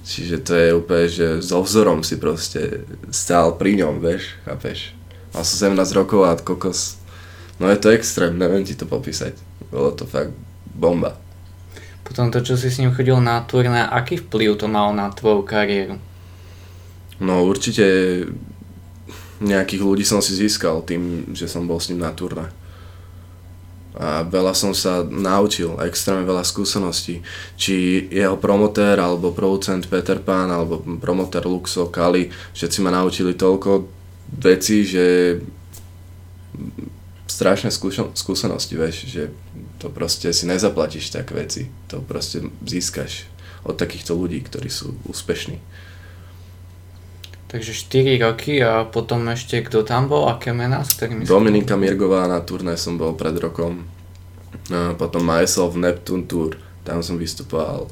Čiže 0.03 0.35
to 0.43 0.51
je 0.55 0.67
úplne, 0.75 1.07
že 1.07 1.27
so 1.43 1.61
vzorom 1.63 2.03
si 2.03 2.19
proste 2.19 2.83
stál 3.13 3.55
pri 3.55 3.79
ňom, 3.79 4.03
vieš, 4.03 4.35
chápeš. 4.43 4.91
Mal 5.31 5.43
som 5.45 5.71
17 5.71 5.99
rokov 5.99 6.25
a 6.25 6.35
kokos, 6.35 6.97
no 7.61 7.69
je 7.69 7.77
to 7.77 7.93
extrém, 7.93 8.35
neviem 8.35 8.65
ti 8.65 8.75
to 8.75 8.89
popísať. 8.89 9.37
Bolo 9.69 9.93
to 9.93 10.09
fakt 10.09 10.33
bomba. 10.73 11.15
Potom 12.01 12.33
to, 12.33 12.41
čo 12.41 12.57
si 12.57 12.73
s 12.73 12.81
ním 12.81 12.89
chodil 12.89 13.21
na 13.21 13.37
turné, 13.45 13.85
aký 13.85 14.17
vplyv 14.17 14.57
to 14.57 14.65
malo 14.65 14.89
na 14.89 15.13
tvoju 15.13 15.45
kariéru? 15.45 16.08
No 17.19 17.43
určite 17.43 17.85
nejakých 19.39 19.81
ľudí 19.83 20.03
som 20.03 20.19
si 20.19 20.35
získal 20.35 20.83
tým, 20.83 21.31
že 21.31 21.47
som 21.47 21.63
bol 21.67 21.79
s 21.79 21.91
ním 21.91 22.03
na 22.03 22.11
turné. 22.11 22.51
A 23.99 24.23
veľa 24.23 24.55
som 24.55 24.71
sa 24.71 25.03
naučil, 25.03 25.75
extrémne 25.83 26.23
veľa 26.23 26.47
skúseností. 26.47 27.19
Či 27.59 28.07
jeho 28.07 28.39
promotér, 28.39 28.95
alebo 28.95 29.35
producent 29.35 29.83
Peter 29.91 30.23
Pan, 30.23 30.47
alebo 30.47 30.79
promotér 30.99 31.43
Luxo, 31.43 31.91
Kali, 31.91 32.31
všetci 32.55 32.79
ma 32.79 32.95
naučili 32.95 33.35
toľko 33.35 33.87
vecí, 34.39 34.87
že 34.87 35.39
strašné 37.27 37.71
skúsenosti, 38.15 38.73
vieš, 38.75 39.07
že 39.09 39.23
to 39.79 39.91
proste 39.91 40.31
si 40.31 40.43
nezaplatíš 40.47 41.11
tak 41.11 41.31
veci. 41.35 41.67
To 41.91 41.99
proste 41.99 42.45
získaš 42.63 43.27
od 43.67 43.75
takýchto 43.75 44.15
ľudí, 44.15 44.39
ktorí 44.43 44.71
sú 44.71 44.95
úspešní. 45.07 45.59
Takže 47.49 47.73
4 47.73 48.21
roky 48.21 48.61
a 48.61 48.85
potom 48.85 49.25
ešte 49.25 49.57
kto 49.65 49.81
tam 49.81 50.05
bol, 50.05 50.29
aké 50.29 50.53
mená, 50.53 50.85
s 50.85 50.93
ktorými 50.93 51.25
Dominika 51.25 51.73
Mirgová 51.73 52.29
na 52.29 52.37
turné 52.45 52.77
som 52.77 52.93
bol 52.93 53.17
pred 53.17 53.33
rokom. 53.35 53.89
A 54.69 54.93
potom 54.93 55.25
Myself 55.25 55.73
Neptune 55.73 56.29
Tour, 56.29 56.61
tam 56.85 57.01
som 57.01 57.17
vystupoval. 57.17 57.89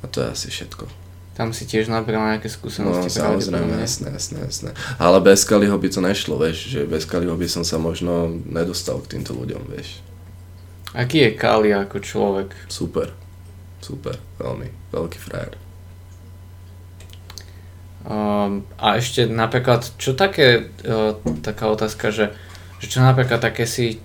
A 0.00 0.06
to 0.06 0.22
je 0.22 0.30
asi 0.30 0.46
všetko. 0.48 0.86
Tam 1.34 1.50
si 1.50 1.66
tiež 1.66 1.90
nabral 1.90 2.22
nejaké 2.22 2.46
No 2.46 2.54
skúsenosti. 2.54 3.10
samozrejme, 3.10 3.66
pravdepodobne. 3.66 3.82
jasné, 3.82 4.08
jasné, 4.14 4.38
jasné. 4.46 4.70
Ale 4.94 5.18
bez 5.18 5.42
Kaliho 5.42 5.74
by 5.74 5.88
to 5.88 5.98
nešlo, 5.98 6.38
vieš, 6.38 6.70
že 6.70 6.80
bez 6.86 7.02
Kaliho 7.02 7.34
by 7.34 7.48
som 7.50 7.66
sa 7.66 7.82
možno 7.82 8.30
nedostal 8.46 9.02
k 9.02 9.18
týmto 9.18 9.34
ľuďom, 9.34 9.74
vieš. 9.74 9.98
Aký 10.94 11.26
je 11.26 11.30
Kali 11.34 11.74
ako 11.74 11.98
človek? 11.98 12.54
Super, 12.70 13.10
super, 13.80 14.22
veľmi, 14.38 14.70
veľký 14.92 15.18
frajer. 15.18 15.54
Um, 18.00 18.64
a 18.80 18.96
ešte 18.96 19.28
napríklad, 19.28 19.84
čo 20.00 20.16
také, 20.16 20.72
uh, 20.88 21.20
taká 21.44 21.68
otázka, 21.68 22.08
že, 22.08 22.32
že 22.80 22.86
čo 22.88 23.04
napríklad 23.04 23.44
také 23.44 23.68
si 23.68 24.00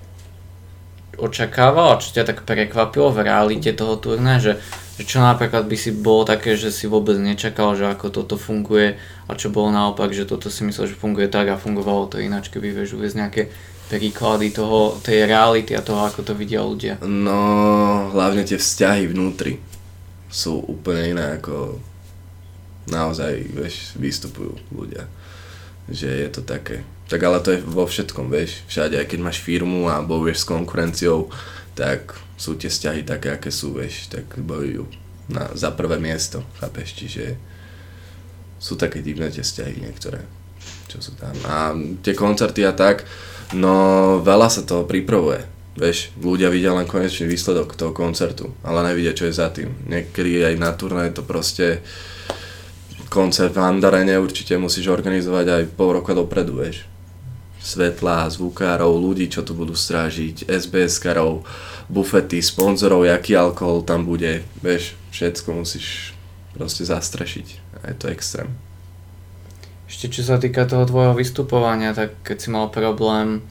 očakával 1.16 2.00
čo 2.04 2.12
ťa 2.12 2.24
tak 2.28 2.38
prekvapilo 2.44 3.08
v 3.12 3.24
realite 3.24 3.72
toho 3.72 3.96
turné, 3.96 4.44
že, 4.44 4.60
že 5.00 5.04
čo 5.08 5.24
napríklad 5.24 5.64
by 5.68 5.78
si 5.80 5.96
bolo 5.96 6.28
také, 6.28 6.60
že 6.60 6.72
si 6.72 6.92
vôbec 6.92 7.16
nečakal, 7.16 7.76
že 7.80 7.88
ako 7.88 8.12
toto 8.12 8.36
funguje 8.36 9.00
a 9.28 9.32
čo 9.34 9.52
bolo 9.52 9.72
naopak, 9.72 10.12
že 10.12 10.28
toto 10.28 10.52
si 10.52 10.68
myslel, 10.68 10.92
že 10.92 11.00
funguje 11.00 11.32
tak 11.32 11.48
a 11.52 11.60
fungovalo 11.60 12.12
to 12.12 12.20
ináč, 12.20 12.52
keby 12.52 12.76
vieš 12.76 13.00
uvieť 13.00 13.14
nejaké 13.16 13.42
príklady 13.86 14.50
toho, 14.50 14.98
tej 15.00 15.30
reality 15.30 15.78
a 15.78 15.86
toho, 15.86 16.04
ako 16.10 16.26
to 16.26 16.34
vidia 16.34 16.66
ľudia. 16.66 16.98
No, 17.06 18.10
hlavne 18.12 18.42
tie 18.42 18.58
vzťahy 18.58 19.08
vnútri 19.14 19.62
sú 20.28 20.58
úplne 20.58 21.16
iné 21.16 21.26
ako 21.38 21.80
naozaj, 22.90 23.34
vieš, 23.54 23.94
vystupujú 23.98 24.58
ľudia. 24.74 25.10
Že 25.90 26.10
je 26.26 26.30
to 26.34 26.42
také. 26.42 26.82
Tak 27.06 27.22
ale 27.22 27.38
to 27.42 27.54
je 27.54 27.62
vo 27.62 27.86
všetkom, 27.86 28.34
vieš. 28.34 28.66
Všade, 28.66 28.98
aj 28.98 29.08
keď 29.14 29.20
máš 29.22 29.42
firmu 29.42 29.86
a 29.86 30.02
bojuješ 30.02 30.42
s 30.42 30.50
konkurenciou, 30.50 31.30
tak 31.78 32.18
sú 32.36 32.58
tie 32.58 32.70
vzťahy 32.70 33.06
také, 33.06 33.38
aké 33.38 33.54
sú, 33.54 33.78
vieš. 33.78 34.10
Tak 34.10 34.42
bojujú 34.42 34.90
na, 35.30 35.54
za 35.54 35.70
prvé 35.74 36.02
miesto, 36.02 36.42
chápeš? 36.58 36.98
Čiže 36.98 37.38
sú 38.58 38.74
také 38.74 39.06
divné 39.06 39.30
tie 39.30 39.46
vzťahy 39.46 39.86
niektoré, 39.86 40.26
čo 40.90 40.98
sú 40.98 41.14
tam. 41.14 41.36
A 41.46 41.78
tie 42.02 42.18
koncerty 42.18 42.66
a 42.66 42.74
tak, 42.74 43.06
no 43.54 44.18
veľa 44.26 44.50
sa 44.50 44.66
toho 44.66 44.90
pripravuje. 44.90 45.46
Vieš, 45.76 46.16
ľudia 46.24 46.48
vidia 46.48 46.72
len 46.72 46.88
konečný 46.88 47.28
výsledok 47.28 47.76
toho 47.76 47.92
koncertu, 47.92 48.56
ale 48.64 48.80
nevidia, 48.90 49.12
čo 49.12 49.28
je 49.28 49.36
za 49.36 49.52
tým. 49.52 49.76
Niekedy 49.92 50.48
aj 50.48 50.56
na 50.56 50.72
turné 50.72 51.12
to 51.12 51.20
proste 51.20 51.84
koncert 53.10 53.56
v 53.56 53.64
Andarene 53.64 54.18
určite 54.20 54.58
musíš 54.60 54.92
organizovať 54.92 55.46
aj 55.46 55.64
pol 55.74 56.02
roka 56.02 56.14
dopredu, 56.14 56.62
vieš. 56.62 56.86
Svetla, 57.62 58.30
zvukárov, 58.30 58.94
ľudí, 58.94 59.26
čo 59.26 59.42
tu 59.42 59.58
budú 59.58 59.74
strážiť, 59.74 60.46
SBS-karov, 60.46 61.42
bufety, 61.90 62.38
sponzorov, 62.38 63.10
aký 63.10 63.34
alkohol 63.34 63.82
tam 63.82 64.06
bude, 64.06 64.46
vieš, 64.62 64.94
všetko 65.10 65.66
musíš 65.66 66.14
proste 66.54 66.86
zastrašiť. 66.86 67.48
A 67.82 67.92
je 67.92 67.96
to 67.98 68.06
extrém. 68.14 68.54
Ešte 69.86 70.10
čo 70.10 70.22
sa 70.26 70.42
týka 70.42 70.66
toho 70.66 70.86
tvojho 70.86 71.14
vystupovania, 71.18 71.94
tak 71.94 72.18
keď 72.26 72.38
si 72.38 72.50
mal 72.50 72.70
problém 72.74 73.42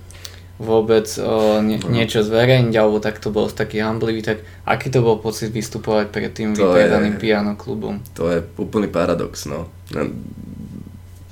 vôbec 0.54 1.06
o, 1.18 1.58
nie, 1.58 1.82
niečo 1.82 2.22
zverejniť, 2.22 2.74
alebo 2.78 3.02
tak 3.02 3.18
to 3.18 3.34
bol 3.34 3.50
taký 3.50 3.82
hamblivý, 3.82 4.22
tak 4.22 4.46
aký 4.62 4.86
to 4.86 5.02
bol 5.02 5.18
pocit 5.18 5.50
vystupovať 5.50 6.14
pred 6.14 6.30
tým 6.30 6.54
vypredaným 6.54 7.18
piano 7.18 7.58
klubom? 7.58 7.98
To 8.14 8.30
je 8.30 8.38
úplný 8.58 8.86
paradox, 8.86 9.50
no. 9.50 9.66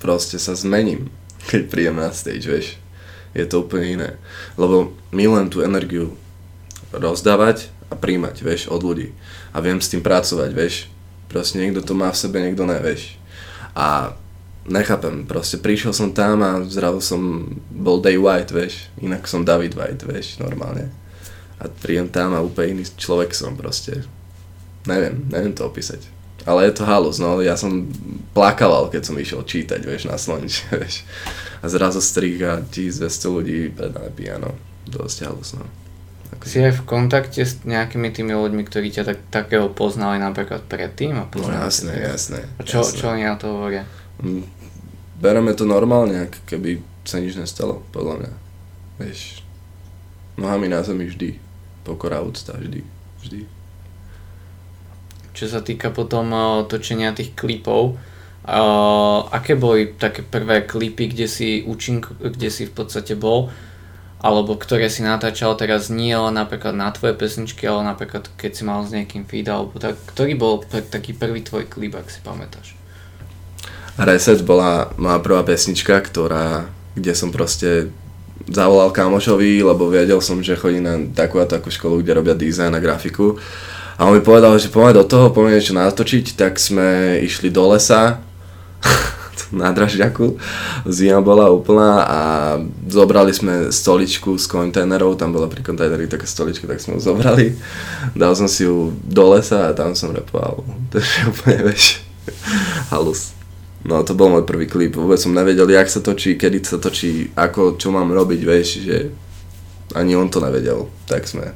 Proste 0.02 0.42
sa 0.42 0.58
zmením, 0.58 1.06
keď 1.46 1.70
príjem 1.70 1.96
na 2.02 2.10
stage, 2.10 2.50
vieš. 2.50 2.66
Je 3.32 3.46
to 3.46 3.64
úplne 3.64 3.86
iné. 3.88 4.10
Lebo 4.58 4.92
milujem 5.14 5.48
tú 5.48 5.62
energiu 5.62 6.18
rozdávať 6.92 7.72
a 7.88 7.94
príjmať, 7.96 8.42
vieš, 8.42 8.68
od 8.68 8.82
ľudí. 8.82 9.14
A 9.54 9.62
viem 9.62 9.78
s 9.80 9.88
tým 9.88 10.04
pracovať, 10.04 10.50
vieš. 10.52 10.90
Proste 11.30 11.62
niekto 11.62 11.80
to 11.80 11.96
má 11.96 12.12
v 12.12 12.20
sebe, 12.20 12.42
niekto 12.42 12.68
ne, 12.68 12.76
vieš. 12.82 13.16
A 13.72 14.18
nechápem, 14.68 15.26
proste 15.26 15.58
prišiel 15.58 15.90
som 15.90 16.14
tam 16.14 16.42
a 16.42 16.62
zrazu 16.66 17.00
som 17.02 17.22
bol 17.70 17.98
Day 17.98 18.18
White, 18.18 18.54
vieš, 18.54 18.86
inak 19.02 19.26
som 19.26 19.42
David 19.42 19.74
White, 19.74 20.06
vieš, 20.06 20.38
normálne. 20.38 20.90
A 21.58 21.66
príjem 21.70 22.10
tam 22.10 22.34
a 22.34 22.42
úplne 22.42 22.78
iný 22.78 22.84
človek 22.94 23.34
som 23.34 23.54
proste. 23.54 24.06
Neviem, 24.86 25.26
neviem 25.30 25.54
to 25.54 25.66
opísať. 25.66 26.02
Ale 26.42 26.66
je 26.66 26.74
to 26.74 26.82
halus, 26.82 27.22
no, 27.22 27.38
ja 27.38 27.54
som 27.54 27.86
plakal, 28.34 28.90
keď 28.90 29.02
som 29.06 29.14
išiel 29.14 29.46
čítať, 29.46 29.78
vieš, 29.86 30.10
na 30.10 30.18
slnč, 30.18 30.66
vieš. 30.74 31.06
A 31.62 31.70
zrazu 31.70 32.02
strich 32.02 32.42
a 32.42 32.58
1200 32.58 33.06
ľudí 33.30 33.70
predané 33.70 34.10
piano. 34.10 34.58
Dosť 34.82 35.30
halus, 35.30 35.54
no. 35.54 35.62
Ako... 36.34 36.48
Si 36.48 36.58
aj 36.58 36.80
v 36.80 36.82
kontakte 36.88 37.44
s 37.44 37.62
nejakými 37.62 38.10
tými 38.10 38.34
ľuďmi, 38.34 38.66
ktorí 38.66 38.90
ťa 38.90 39.04
tak, 39.04 39.18
takého 39.30 39.70
poznali 39.70 40.18
napríklad 40.18 40.64
predtým? 40.66 41.14
A 41.14 41.28
no 41.28 41.46
jasné, 41.46 41.92
jasné. 42.02 42.40
A 42.58 42.66
čo, 42.66 42.82
jasné. 42.82 42.98
čo 42.98 43.04
oni 43.12 43.22
na 43.22 43.36
to 43.38 43.46
hovoria? 43.52 43.84
Mm, 44.20 44.44
bereme 45.16 45.56
to 45.56 45.64
normálne, 45.64 46.28
ako 46.28 46.40
keby 46.44 46.82
sa 47.06 47.22
nič 47.22 47.38
nestalo, 47.38 47.80
podľa 47.94 48.14
mňa. 48.20 48.32
Vieš, 49.02 49.42
nohami 50.38 50.68
na 50.68 50.82
zemi 50.82 51.08
vždy, 51.08 51.38
pokora 51.86 52.22
úcta 52.22 52.54
vždy, 52.58 52.82
vždy. 53.22 53.40
Čo 55.32 55.46
sa 55.48 55.60
týka 55.64 55.88
potom 55.90 56.28
uh, 56.30 56.62
točenia 56.68 57.16
tých 57.16 57.32
klipov, 57.32 57.96
uh, 57.96 59.18
aké 59.32 59.56
boli 59.56 59.96
také 59.96 60.20
prvé 60.22 60.62
klipy, 60.68 61.08
kde 61.08 61.26
si, 61.26 61.64
účink, 61.64 62.12
kde 62.20 62.52
si 62.52 62.68
v 62.68 62.74
podstate 62.76 63.16
bol, 63.16 63.48
alebo 64.22 64.54
ktoré 64.54 64.86
si 64.86 65.02
natáčal 65.02 65.58
teraz 65.58 65.90
nie 65.90 66.14
len 66.14 66.38
napríklad 66.38 66.78
na 66.78 66.94
tvoje 66.94 67.18
pesničky, 67.18 67.66
ale 67.66 67.82
napríklad 67.90 68.30
keď 68.38 68.50
si 68.54 68.62
mal 68.62 68.86
s 68.86 68.94
niekým 68.94 69.26
feed, 69.26 69.50
alebo 69.50 69.74
tak, 69.82 69.98
ktorý 70.14 70.38
bol 70.38 70.62
pr- 70.62 70.86
taký 70.86 71.10
prvý 71.10 71.42
tvoj 71.42 71.66
klip, 71.66 71.98
ak 71.98 72.06
si 72.06 72.22
pamätáš? 72.22 72.78
Reset 74.00 74.40
bola 74.40 74.88
moja 74.96 75.20
prvá 75.20 75.44
pesnička, 75.44 76.00
ktorá, 76.00 76.68
kde 76.96 77.12
som 77.12 77.28
proste 77.28 77.92
zavolal 78.48 78.90
kamošovi, 78.90 79.62
lebo 79.62 79.92
vedel 79.92 80.18
som, 80.24 80.40
že 80.40 80.58
chodí 80.58 80.80
na 80.80 80.98
takú 81.12 81.38
a 81.38 81.46
takú 81.46 81.68
školu, 81.68 82.00
kde 82.00 82.16
robia 82.16 82.34
dizajn 82.34 82.72
a 82.74 82.80
grafiku. 82.82 83.38
A 84.00 84.08
on 84.08 84.16
mi 84.16 84.24
povedal, 84.24 84.56
že 84.56 84.72
poďme 84.72 84.98
do 84.98 85.04
toho, 85.04 85.30
poďme 85.30 85.60
niečo 85.60 85.76
natočiť, 85.76 86.34
tak 86.34 86.56
sme 86.56 87.20
išli 87.22 87.52
do 87.52 87.68
lesa, 87.70 88.18
na 89.52 89.68
Dražďaku, 89.68 90.40
zima 90.88 91.20
bola 91.20 91.52
úplná 91.52 91.92
a 92.08 92.20
zobrali 92.88 93.36
sme 93.36 93.68
stoličku 93.68 94.40
z 94.40 94.48
kontajnerov, 94.48 95.20
tam 95.20 95.36
bola 95.36 95.46
pri 95.46 95.60
kontajneri 95.60 96.08
taká 96.08 96.24
stolička, 96.24 96.64
tak 96.64 96.80
sme 96.80 96.96
ju 96.96 97.04
zobrali. 97.04 97.52
Dal 98.16 98.32
som 98.32 98.48
si 98.48 98.64
ju 98.64 98.96
do 99.04 99.36
lesa 99.36 99.70
a 99.70 99.76
tam 99.76 99.92
som 99.92 100.10
repoval. 100.10 100.64
To 100.92 101.00
je 101.00 101.20
úplne, 101.28 101.72
vieš, 101.72 102.04
halus. 102.92 103.31
No 103.82 104.06
to 104.06 104.14
bol 104.14 104.30
môj 104.30 104.46
prvý 104.46 104.70
klip, 104.70 104.94
vôbec 104.94 105.18
som 105.18 105.34
nevedel, 105.34 105.66
jak 105.66 105.90
sa 105.90 105.98
točí, 105.98 106.38
kedy 106.38 106.62
sa 106.62 106.78
točí, 106.78 107.34
ako, 107.34 107.74
čo 107.74 107.90
mám 107.90 108.14
robiť, 108.14 108.40
vieš, 108.46 108.68
že 108.86 109.10
ani 109.98 110.14
on 110.14 110.30
to 110.30 110.38
nevedel, 110.38 110.86
tak 111.10 111.26
sme 111.26 111.50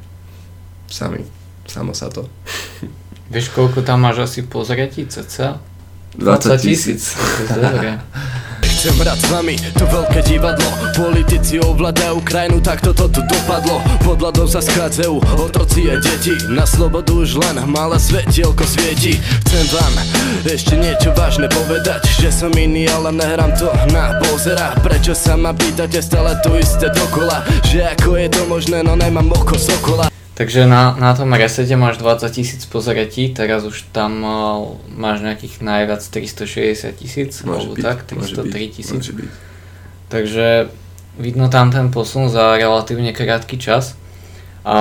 sami, 0.91 1.23
samo 1.67 1.95
sa 1.95 2.11
to. 2.11 2.27
Vieš, 3.27 3.51
koľko 3.59 3.83
tam 3.83 4.07
máš 4.07 4.23
asi 4.23 4.47
pozretí, 4.47 5.03
cca? 5.03 5.59
20 6.15 6.63
tisíc. 6.63 7.11
Chcem 8.77 8.93
hrať 9.01 9.19
s 9.25 9.29
vami, 9.33 9.57
to 9.73 9.89
veľké 9.89 10.21
divadlo. 10.29 10.69
Politici 10.93 11.57
ovládajú 11.57 12.21
krajinu, 12.21 12.61
tak 12.61 12.85
toto 12.85 13.09
tu 13.09 13.25
dopadlo. 13.25 13.81
Pod 14.05 14.21
ľadom 14.21 14.45
sa 14.45 14.61
schádzajú 14.61 15.17
otroci 15.41 15.89
a 15.89 15.97
deti. 15.97 16.37
Na 16.53 16.69
slobodu 16.69 17.17
už 17.17 17.41
len 17.41 17.57
malé 17.73 17.97
svetielko 17.97 18.69
svieti. 18.69 19.17
Chcem 19.49 19.65
vám 19.73 19.93
ešte 20.45 20.77
niečo 20.77 21.11
vážne 21.17 21.49
povedať 21.49 22.05
Že 22.21 22.31
som 22.31 22.53
iný, 22.53 22.85
ale 22.93 23.17
nehrám 23.17 23.57
to 23.57 23.73
na 23.97 24.13
pozera. 24.21 24.77
Prečo 24.85 25.17
sa 25.17 25.41
ma 25.41 25.57
pýtate 25.57 26.05
stále 26.05 26.37
to 26.45 26.53
isté 26.61 26.93
dokola? 26.93 27.49
Že 27.65 27.97
ako 27.97 28.21
je 28.21 28.29
to 28.29 28.43
možné, 28.45 28.85
no 28.85 28.93
nemám 28.93 29.33
oko 29.33 29.57
sokola 29.57 30.13
Takže 30.37 30.69
na, 30.69 30.93
na 31.01 31.17
tom 31.17 31.33
resete 31.33 31.73
máš 31.81 31.97
20 31.97 32.29
tisíc 32.29 32.69
pozretí, 32.69 33.33
teraz 33.33 33.65
už 33.65 33.89
tam 33.89 34.21
uh, 34.21 34.77
máš 34.93 35.25
nejakých 35.25 35.65
najviac 35.65 36.05
360 36.05 36.93
tisíc, 36.93 37.41
alebo 37.41 37.73
byť, 37.73 37.81
tak, 37.81 38.05
môže 38.13 38.37
303 38.37 38.77
tisíc. 38.77 39.05
Takže 40.13 40.69
vidno 41.17 41.49
tam 41.49 41.73
ten 41.73 41.89
posun 41.89 42.29
za 42.29 42.53
relatívne 42.61 43.17
krátky 43.17 43.57
čas. 43.57 43.97
A, 44.61 44.77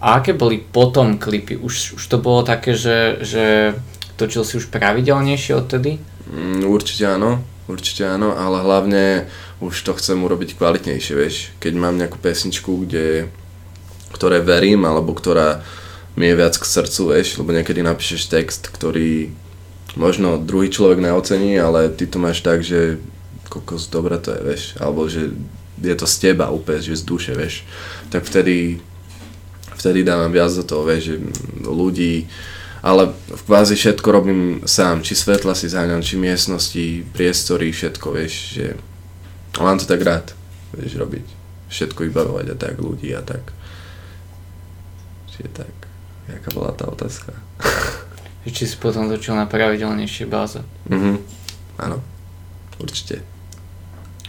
a 0.00 0.06
aké 0.16 0.32
boli 0.32 0.56
potom 0.56 1.20
klipy? 1.20 1.60
Už, 1.60 2.00
už 2.00 2.04
to 2.08 2.16
bolo 2.16 2.40
také, 2.40 2.72
že, 2.72 3.20
že 3.20 3.76
točil 4.16 4.40
si 4.48 4.56
už 4.56 4.72
pravidelnejšie 4.72 5.52
odtedy? 5.52 6.00
Mm, 6.32 6.64
určite 6.64 7.04
áno, 7.04 7.44
určite 7.68 8.08
áno, 8.08 8.32
ale 8.32 8.64
hlavne 8.64 9.04
už 9.60 9.76
to 9.84 9.92
chcem 10.00 10.16
urobiť 10.16 10.56
kvalitnejšie, 10.56 11.12
vieš. 11.12 11.52
Keď 11.60 11.72
mám 11.76 12.00
nejakú 12.00 12.16
pesničku, 12.16 12.88
kde 12.88 13.28
ktoré 14.12 14.42
verím, 14.42 14.84
alebo 14.84 15.14
ktorá 15.14 15.64
mi 16.16 16.32
je 16.32 16.38
viac 16.38 16.56
k 16.56 16.64
srdcu, 16.64 17.02
vieš, 17.12 17.36
lebo 17.36 17.52
niekedy 17.52 17.84
napíšeš 17.84 18.32
text, 18.32 18.72
ktorý 18.72 19.30
možno 19.96 20.40
druhý 20.40 20.68
človek 20.68 21.00
neocení, 21.00 21.56
ale 21.56 21.92
ty 21.92 22.08
to 22.08 22.20
máš 22.20 22.40
tak, 22.40 22.64
že 22.64 23.00
kokos, 23.48 23.88
dobre 23.88 24.20
to 24.20 24.32
je, 24.36 24.40
vieš, 24.44 24.62
alebo 24.76 25.08
že 25.08 25.32
je 25.80 25.94
to 25.96 26.08
z 26.08 26.16
teba 26.30 26.52
úplne, 26.52 26.80
že 26.80 27.00
z 27.00 27.04
duše, 27.04 27.32
vieš, 27.36 27.64
tak 28.12 28.24
vtedy, 28.24 28.80
vtedy 29.76 30.04
dávam 30.04 30.32
viac 30.32 30.52
do 30.52 30.64
toho, 30.64 30.84
vieš, 30.84 31.12
že 31.12 31.16
ľudí, 31.64 32.28
ale 32.84 33.12
v 33.12 33.42
kvázi 33.48 33.74
všetko 33.76 34.08
robím 34.08 34.40
sám, 34.68 35.00
či 35.00 35.16
svetla 35.16 35.56
si 35.56 35.68
záňam, 35.68 36.04
či 36.04 36.20
miestnosti, 36.20 37.04
priestory, 37.16 37.72
všetko, 37.72 38.06
vieš, 38.12 38.32
že 38.56 38.66
mám 39.56 39.80
to 39.80 39.88
tak 39.88 40.00
rád, 40.04 40.26
vieš, 40.76 41.00
robiť, 41.00 41.26
všetko 41.72 42.08
vybavovať 42.08 42.46
a 42.52 42.56
tak, 42.56 42.76
ľudí 42.76 43.16
a 43.16 43.24
tak. 43.24 43.55
Čiže 45.36 45.50
tak, 45.54 45.72
jaká 46.26 46.48
bola 46.50 46.72
tá 46.72 46.84
otázka? 46.84 47.32
Či 48.46 48.64
si 48.64 48.76
potom 48.76 49.06
točil 49.06 49.34
na 49.34 49.44
pravidelnejšej 49.44 50.26
báze? 50.26 50.62
Mhm, 50.86 51.18
áno, 51.78 51.98
určite. 52.78 53.20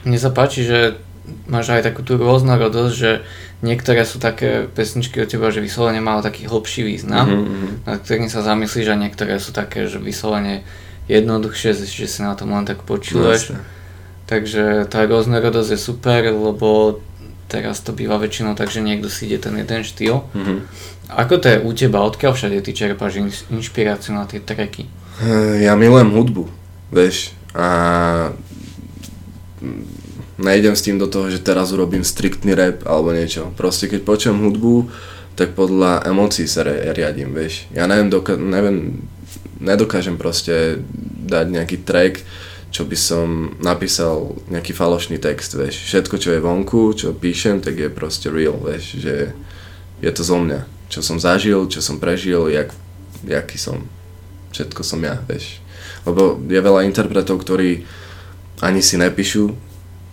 Mne 0.04 0.18
sa 0.18 0.30
páči, 0.30 0.62
že 0.62 0.98
máš 1.46 1.70
aj 1.70 1.84
takú 1.84 2.02
tú 2.02 2.16
rôznorodosť, 2.16 2.94
že 2.94 3.22
niektoré 3.60 4.02
sú 4.02 4.18
také 4.18 4.66
pesničky 4.66 5.20
od 5.20 5.28
teba, 5.28 5.48
že 5.48 5.60
vyslovene 5.60 6.00
majú 6.00 6.20
taký 6.20 6.46
hlbší 6.46 6.82
význam, 6.84 7.28
Mhm, 7.46 7.68
nad 7.86 8.00
ktorým 8.00 8.28
sa 8.28 8.42
zamyslíš 8.42 8.88
a 8.88 8.98
niektoré 8.98 9.38
sú 9.38 9.52
také, 9.52 9.86
že 9.86 9.98
vyslovene 9.98 10.64
jednoduchšie, 11.06 11.72
že 11.78 12.06
si 12.06 12.20
na 12.20 12.34
tom 12.34 12.52
len 12.52 12.64
tak 12.64 12.80
No, 12.80 12.88
počúvaš. 12.90 13.54
jasné. 13.54 13.60
Takže 14.26 14.64
tá 14.86 15.04
rôznorodosť 15.04 15.72
je 15.72 15.80
super, 15.80 16.20
lebo 16.26 17.00
teraz 17.48 17.80
to 17.80 17.92
býva 17.92 18.16
väčšinou 18.16 18.54
tak, 18.54 18.68
že 18.68 18.80
niekto 18.80 19.08
si 19.08 19.26
ide 19.26 19.40
ten 19.40 19.56
jeden 19.56 19.82
štýl. 19.82 20.24
Mhm. 20.34 20.56
Ako 21.10 21.40
to 21.40 21.48
je 21.48 21.58
u 21.58 21.72
teba? 21.72 22.04
Odkiaľ 22.04 22.32
všade 22.32 22.60
ty 22.60 22.72
čerpáš 22.72 23.14
in- 23.16 23.32
inšpiráciu 23.50 24.12
na 24.12 24.24
tie 24.24 24.40
tracky? 24.40 24.92
Eh, 25.18 25.64
Ja 25.64 25.74
milujem 25.74 26.12
hudbu, 26.12 26.44
vieš, 26.90 27.32
a 27.52 28.36
nejdem 30.38 30.76
s 30.76 30.84
tým 30.84 30.98
do 30.98 31.08
toho, 31.08 31.28
že 31.28 31.42
teraz 31.42 31.72
urobím 31.72 32.04
striktný 32.04 32.54
rap 32.54 32.86
alebo 32.86 33.10
niečo. 33.10 33.50
Proste 33.56 33.88
keď 33.88 34.04
počujem 34.04 34.38
hudbu, 34.38 34.92
tak 35.34 35.54
podľa 35.54 36.06
emócií 36.06 36.46
sa 36.46 36.62
re- 36.62 36.94
riadím, 36.94 37.32
vieš. 37.32 37.66
Ja 37.72 37.86
neviem, 37.86 38.10
doka- 38.10 38.38
neviem, 38.38 39.02
nedokážem 39.58 40.18
proste 40.18 40.82
dať 41.24 41.46
nejaký 41.48 41.78
track, 41.80 42.22
čo 42.78 42.86
by 42.86 42.94
som 42.94 43.58
napísal 43.58 44.38
nejaký 44.54 44.70
falošný 44.70 45.18
text, 45.18 45.58
vieš. 45.58 45.82
Všetko, 45.90 46.22
čo 46.22 46.30
je 46.38 46.46
vonku, 46.46 46.94
čo 46.94 47.10
píšem, 47.10 47.58
tak 47.58 47.74
je 47.74 47.90
proste 47.90 48.30
real, 48.30 48.54
vieš, 48.54 49.02
že 49.02 49.34
je 49.98 50.12
to 50.14 50.22
zo 50.22 50.38
mňa. 50.38 50.62
Čo 50.86 51.02
som 51.02 51.18
zažil, 51.18 51.66
čo 51.74 51.82
som 51.82 51.98
prežil, 51.98 52.54
jak, 52.54 52.70
jaký 53.26 53.58
som. 53.58 53.90
Všetko 54.54 54.86
som 54.86 55.02
ja, 55.02 55.18
vieš. 55.26 55.58
Lebo 56.06 56.38
je 56.38 56.62
veľa 56.62 56.86
interpretov, 56.86 57.42
ktorí 57.42 57.82
ani 58.62 58.86
si 58.86 59.02
nepíšu 59.02 59.58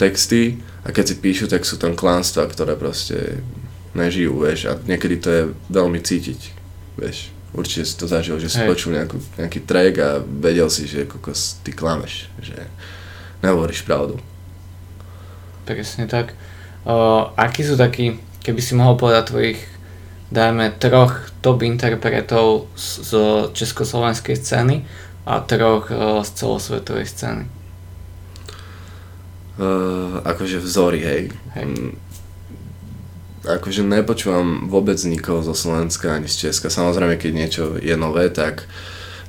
texty 0.01 0.57
a 0.81 0.89
keď 0.89 1.05
si 1.05 1.15
píšu, 1.21 1.45
tak 1.53 1.69
sú 1.69 1.77
tam 1.77 1.93
klánstva, 1.93 2.49
ktoré 2.49 2.81
proste 2.81 3.45
nežijú, 3.93 4.41
vieš. 4.41 4.73
A 4.73 4.81
niekedy 4.89 5.21
to 5.21 5.29
je 5.29 5.43
veľmi 5.69 6.01
cítiť, 6.01 6.41
vieš. 6.97 7.29
Určite 7.55 7.87
si 7.87 7.95
to 7.95 8.11
zažil, 8.11 8.43
že 8.43 8.51
si 8.51 8.59
Hej. 8.59 8.67
počul 8.67 8.99
nejakú, 8.99 9.23
nejaký 9.39 9.63
track 9.63 9.95
a 10.03 10.11
vedel 10.21 10.67
si, 10.67 10.91
že 10.91 11.07
kokos, 11.07 11.63
ty 11.63 11.71
klameš, 11.71 12.27
že 12.43 12.67
nehovoríš 13.47 13.87
pravdu. 13.87 14.19
Presne 15.63 16.11
tak. 16.11 16.35
O, 16.83 17.31
akí 17.39 17.63
sú 17.63 17.79
takí, 17.79 18.19
keby 18.43 18.61
si 18.61 18.75
mohol 18.75 18.99
povedať 18.99 19.31
tvojich, 19.31 19.61
dajme, 20.35 20.75
troch 20.83 21.31
top 21.41 21.63
interpretov 21.63 22.67
z, 22.75 23.07
z 23.07 23.13
československej 23.55 24.35
scény 24.35 24.83
a 25.23 25.39
troch 25.39 25.89
o, 25.95 26.27
z 26.27 26.31
celosvetovej 26.35 27.07
scény. 27.07 27.45
Uh, 29.55 30.19
akože 30.27 30.59
vzory, 30.59 30.99
hej. 31.07 31.23
Hej. 31.55 31.95
Akože 33.45 33.85
nepočúvam 33.85 34.73
vôbec 34.73 34.97
nikoho 35.05 35.45
zo 35.45 35.53
Slovenska 35.53 36.17
ani 36.17 36.33
z 36.33 36.49
Česka. 36.49 36.73
Samozrejme, 36.73 37.21
keď 37.21 37.33
niečo 37.37 37.65
je 37.77 37.93
nové, 37.93 38.33
tak, 38.33 38.65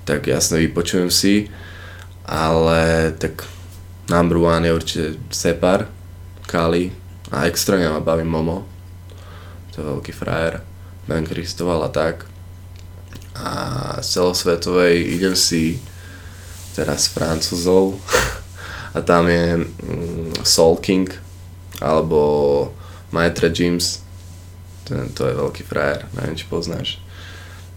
tak 0.07 0.23
jasne 0.31 0.63
vypočujem 0.63 1.11
si, 1.11 1.51
ale 2.23 3.11
tak 3.19 3.43
number 4.07 4.39
one 4.39 4.71
je 4.71 4.71
určite 4.71 5.05
Separ, 5.35 5.91
Kali 6.47 6.93
a 7.35 7.49
extrémne 7.49 7.91
ma 7.91 7.99
baví 7.99 8.23
Momo. 8.23 8.63
To 9.75 9.83
je 9.83 9.89
veľký 9.91 10.13
frajer. 10.15 10.63
Ben 11.11 11.27
Kristoval 11.27 11.83
a 11.83 11.91
tak. 11.91 12.23
A 13.35 13.51
z 13.99 14.07
celosvetovej 14.15 15.03
idem 15.19 15.35
si 15.35 15.83
teraz 16.71 17.11
Francúzov 17.11 17.99
a 18.95 19.03
tam 19.03 19.27
je 19.27 19.59
mm, 19.59 20.47
Soul 20.47 20.79
King 20.79 21.11
alebo 21.83 22.71
Maitre 23.11 23.51
James 23.51 24.04
ten, 24.85 25.09
to 25.09 25.25
je 25.25 25.33
veľký 25.33 25.63
frajer, 25.63 26.05
neviem 26.13 26.33
či 26.33 26.45
poznáš 26.45 27.01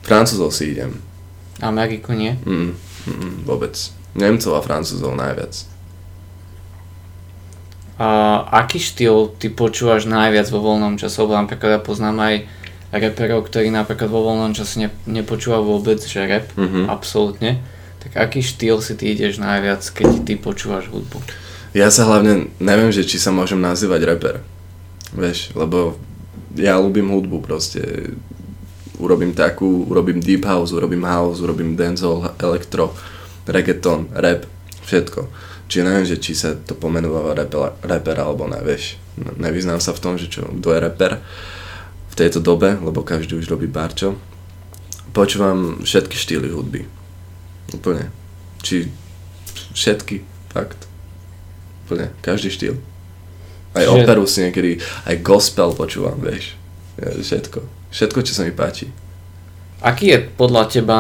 Francúzov 0.01 0.53
si 0.53 0.73
idem 0.73 1.01
Ameriku 1.59 2.13
nie? 2.13 2.37
mm, 2.39 2.73
mm, 3.05 3.35
vôbec 3.45 3.75
Nemcov 4.15 4.53
a 4.55 4.61
Francúzov 4.61 5.13
najviac 5.15 5.53
A 7.99 8.09
aký 8.55 8.79
štýl 8.79 9.35
ty 9.37 9.51
počúvaš 9.51 10.07
najviac 10.07 10.47
vo 10.49 10.63
voľnom 10.63 10.95
čase? 10.95 11.19
Lebo 11.19 11.35
napríklad 11.35 11.71
ja 11.77 11.81
poznám 11.83 12.17
aj 12.23 12.35
reperov, 12.95 13.51
ktorí 13.51 13.75
napríklad 13.75 14.07
vo 14.07 14.23
voľnom 14.23 14.55
čase 14.55 14.79
ne, 14.79 14.89
nepočúvajú 15.05 15.63
vôbec, 15.67 15.99
že 15.99 16.23
rap, 16.23 16.47
Mhm. 16.55 16.87
absolútne. 16.87 17.59
Tak 17.99 18.15
aký 18.15 18.39
štýl 18.39 18.79
si 18.79 18.95
ty 18.95 19.11
ideš 19.11 19.43
najviac, 19.43 19.83
keď 19.83 20.23
ty 20.23 20.39
počúvaš 20.39 20.87
hudbu? 20.87 21.19
Ja 21.75 21.91
sa 21.91 22.07
hlavne, 22.07 22.55
neviem, 22.63 22.95
že 22.95 23.03
či 23.03 23.19
sa 23.19 23.35
môžem 23.35 23.59
nazývať 23.59 24.07
rapper. 24.07 24.37
Vieš, 25.13 25.59
lebo 25.59 25.99
ja 26.59 26.77
ľúbim 26.77 27.09
hudbu 27.09 27.41
proste. 27.41 28.13
Urobím 28.99 29.31
takú, 29.31 29.87
urobím 29.87 30.19
deep 30.19 30.43
house, 30.43 30.75
urobím 30.75 31.07
house, 31.07 31.39
urobím 31.39 31.79
dancehall, 31.79 32.35
elektro, 32.43 32.91
reggaeton, 33.47 34.11
rap, 34.11 34.43
všetko. 34.83 35.31
Čiže 35.71 35.87
neviem, 35.87 36.07
že 36.09 36.19
či 36.19 36.35
sa 36.35 36.59
to 36.59 36.75
pomenúva 36.75 37.31
rapper, 37.31 37.79
rapper 37.85 38.17
alebo 38.19 38.51
ne, 38.51 38.59
vieš. 38.59 38.99
Ne- 39.15 39.39
Nevyznám 39.39 39.79
sa 39.79 39.95
v 39.95 40.03
tom, 40.03 40.15
že 40.19 40.27
čo, 40.27 40.49
kto 40.51 40.75
je 40.75 40.83
rapper 40.83 41.23
v 42.11 42.15
tejto 42.19 42.43
dobe, 42.43 42.75
lebo 42.75 43.07
každý 43.07 43.39
už 43.39 43.47
robí 43.47 43.71
barčo. 43.71 44.19
Počúvam 45.15 45.85
všetky 45.87 46.19
štýly 46.19 46.51
hudby. 46.51 46.83
Úplne. 47.71 48.11
Či 48.67 48.91
všetky, 49.79 50.25
fakt. 50.51 50.91
Úplne, 51.87 52.11
každý 52.25 52.51
štýl. 52.51 52.75
Aj 53.79 53.87
Čiže- 53.87 54.03
operu 54.03 54.25
si 54.27 54.39
niekedy, 54.43 54.71
aj 55.07 55.17
gospel 55.23 55.71
počúvam, 55.79 56.19
vieš. 56.19 56.59
Všetko. 56.99 57.63
Všetko, 57.95 58.19
čo 58.27 58.33
sa 58.35 58.43
mi 58.43 58.51
páči. 58.51 58.91
Aký 59.79 60.11
je 60.11 60.19
podľa 60.19 60.67
teba, 60.67 60.99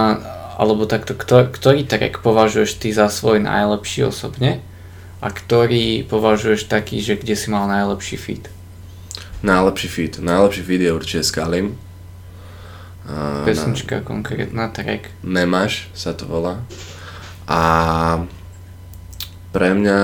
alebo 0.55 0.87
takto, 0.87 1.19
kto, 1.19 1.51
ktorý 1.51 1.83
track 1.83 2.23
považuješ 2.23 2.79
ty 2.79 2.95
za 2.95 3.11
svoj 3.11 3.43
najlepší 3.43 4.07
osobne 4.07 4.63
a 5.19 5.27
ktorý 5.35 6.07
považuješ 6.07 6.71
taký, 6.71 7.03
že 7.03 7.19
kde 7.19 7.35
si 7.35 7.51
mal 7.51 7.67
najlepší 7.67 8.15
fit? 8.15 8.47
Najlepší 9.43 9.89
feed. 9.89 10.13
Najlepší 10.19 10.63
feed 10.67 10.83
je 10.83 10.91
určite 10.95 11.23
s 11.23 11.31
Kalim. 11.31 11.79
A 13.07 13.47
Pesnička 13.47 14.03
konkrétna, 14.03 14.69
track. 14.69 15.11
Na, 15.23 15.43
Nemáš 15.43 15.87
sa 15.95 16.11
to 16.13 16.27
volá. 16.27 16.61
A 17.47 17.61
pre 19.55 19.73
mňa, 19.73 19.99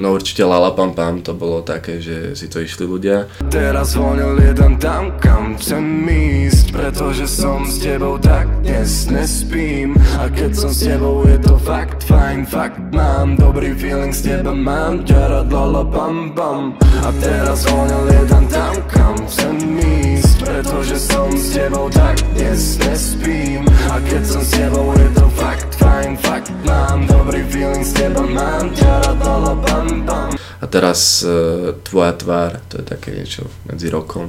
no 0.00 0.16
určite 0.16 0.42
Lala 0.42 0.72
Pam 0.72 0.96
Pam, 0.96 1.20
to 1.20 1.36
bolo 1.36 1.60
také, 1.60 2.00
že 2.00 2.32
si 2.32 2.48
to 2.48 2.64
išli 2.64 2.88
ľudia. 2.88 3.28
Teraz 3.52 3.92
vonil 3.94 4.40
jeden 4.40 4.80
tam, 4.80 5.12
kam 5.20 5.54
chcem 5.60 6.08
ísť 6.08 6.72
Pretože 6.72 7.28
som 7.28 7.68
s 7.68 7.78
tebou 7.84 8.16
tak 8.16 8.48
dnes 8.64 9.06
nespím. 9.12 9.94
A 10.16 10.32
keď 10.32 10.56
som 10.56 10.70
s 10.72 10.80
tebou 10.80 11.28
je 11.28 11.36
to 11.44 11.60
fakt 11.60 12.00
fajn, 12.08 12.48
fakt 12.48 12.80
mám 12.96 13.36
Dobrý 13.36 13.76
feeling 13.76 14.14
s 14.14 14.24
teba 14.24 14.56
mám, 14.56 15.04
ťarad 15.04 15.52
lala 15.52 15.84
pam 15.84 16.32
pam. 16.32 16.72
A 17.04 17.12
teraz 17.20 17.68
vonil 17.68 18.08
jeden 18.08 18.44
tam, 18.48 18.74
kam 18.88 19.14
chcem 19.28 19.56
ísť 19.78 20.36
Pretože 20.48 20.96
som 20.96 21.28
s 21.36 21.52
tebou 21.52 21.92
tak 21.92 22.16
dnes 22.32 22.80
nespím. 22.80 23.68
A 23.92 24.00
keď 24.08 24.22
som 24.24 24.40
s 24.40 24.50
tebou 24.56 24.96
je 24.96 25.08
to 25.12 25.26
fakt 25.36 25.69
fajn, 25.80 26.10
fakt 26.20 26.52
mám 26.64 27.08
Dobrý 27.08 27.40
feeling 27.48 27.84
s 27.84 27.96
teba 27.96 28.20
mám, 28.20 28.68
ťarad 28.76 29.18
lala 29.24 29.54
pam 29.64 30.04
pam 30.04 30.30
A 30.60 30.64
teraz 30.68 31.24
uh, 31.24 31.72
Tvoja 31.80 32.12
tvár, 32.12 32.60
to 32.68 32.80
je 32.80 32.84
také 32.84 33.16
niečo 33.16 33.48
medzi 33.64 33.88
rokom. 33.88 34.28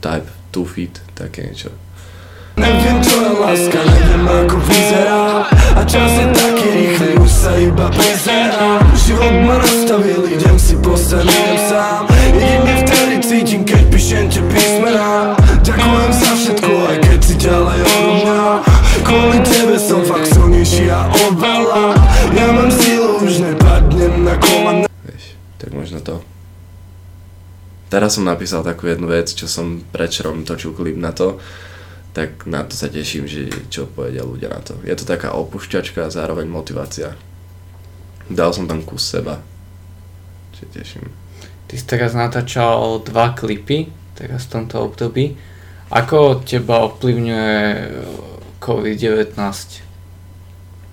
Type, 0.00 0.32
two 0.48 0.64
feet, 0.64 0.96
také 1.12 1.44
niečo. 1.44 1.68
Neviem 2.56 2.98
čo 3.04 3.20
je 3.20 3.32
láska, 3.36 3.80
neviem 3.84 4.24
ako 4.24 4.56
vyzerá. 4.64 5.44
A 5.76 5.80
čas 5.84 6.12
je 6.12 6.26
taký 6.32 6.66
rýchly, 6.72 7.12
už 7.20 7.30
sa 7.30 7.56
iba 7.56 7.88
prizerá 7.88 8.82
Život 8.92 9.34
ma 9.48 9.56
nastavil, 9.56 10.28
idem 10.28 10.58
si 10.58 10.76
po 10.76 10.92
idem 10.98 11.56
sám 11.70 12.04
Jedine 12.10 12.74
vtedy 12.84 13.16
cítim, 13.22 13.62
keď 13.64 13.82
píšem 13.88 14.26
tie 14.28 14.42
písmená 14.50 15.38
Ďakujem 15.62 16.10
za 16.12 16.30
všetko, 16.36 16.70
aj 16.90 16.96
keď 17.06 17.20
si 17.22 17.34
ďalej 17.38 17.78
odo 17.80 18.12
mňa 18.18 18.69
Kvôli 19.10 19.42
tebe 19.42 19.74
som 19.74 20.06
fakt 20.06 20.30
silnejší 20.30 20.86
a 20.86 21.10
oveľa 21.10 21.98
Ja 22.30 22.46
mám 22.54 22.70
sílu, 22.70 23.18
už 23.18 23.42
nepadnem 23.42 24.22
na 24.22 24.38
kolena 24.38 24.86
Vieš, 25.02 25.34
tak 25.58 25.74
možno 25.74 25.98
to. 25.98 26.22
Teraz 27.90 28.14
som 28.14 28.22
napísal 28.22 28.62
takú 28.62 28.86
jednu 28.86 29.10
vec, 29.10 29.34
čo 29.34 29.50
som 29.50 29.82
predčerom 29.90 30.46
točil 30.46 30.70
klip 30.78 30.94
na 30.94 31.10
to, 31.10 31.42
tak 32.14 32.46
na 32.46 32.62
to 32.62 32.78
sa 32.78 32.86
teším, 32.86 33.26
že 33.26 33.50
čo 33.66 33.90
povedia 33.90 34.22
ľudia 34.22 34.46
na 34.46 34.62
to. 34.62 34.78
Je 34.86 34.94
to 34.94 35.02
taká 35.02 35.34
opušťačka 35.34 36.06
a 36.06 36.14
zároveň 36.14 36.46
motivácia. 36.46 37.18
Dal 38.30 38.54
som 38.54 38.70
tam 38.70 38.86
kus 38.86 39.10
seba. 39.10 39.42
Čiže 40.54 40.66
teším. 40.70 41.10
Ty 41.66 41.74
si 41.74 41.82
teraz 41.82 42.14
natáčal 42.14 43.02
dva 43.02 43.34
klipy, 43.34 43.90
teraz 44.14 44.46
v 44.46 44.54
tomto 44.54 44.86
období. 44.86 45.34
Ako 45.90 46.46
teba 46.46 46.86
ovplyvňuje 46.86 47.58
COVID-19? 48.60 49.34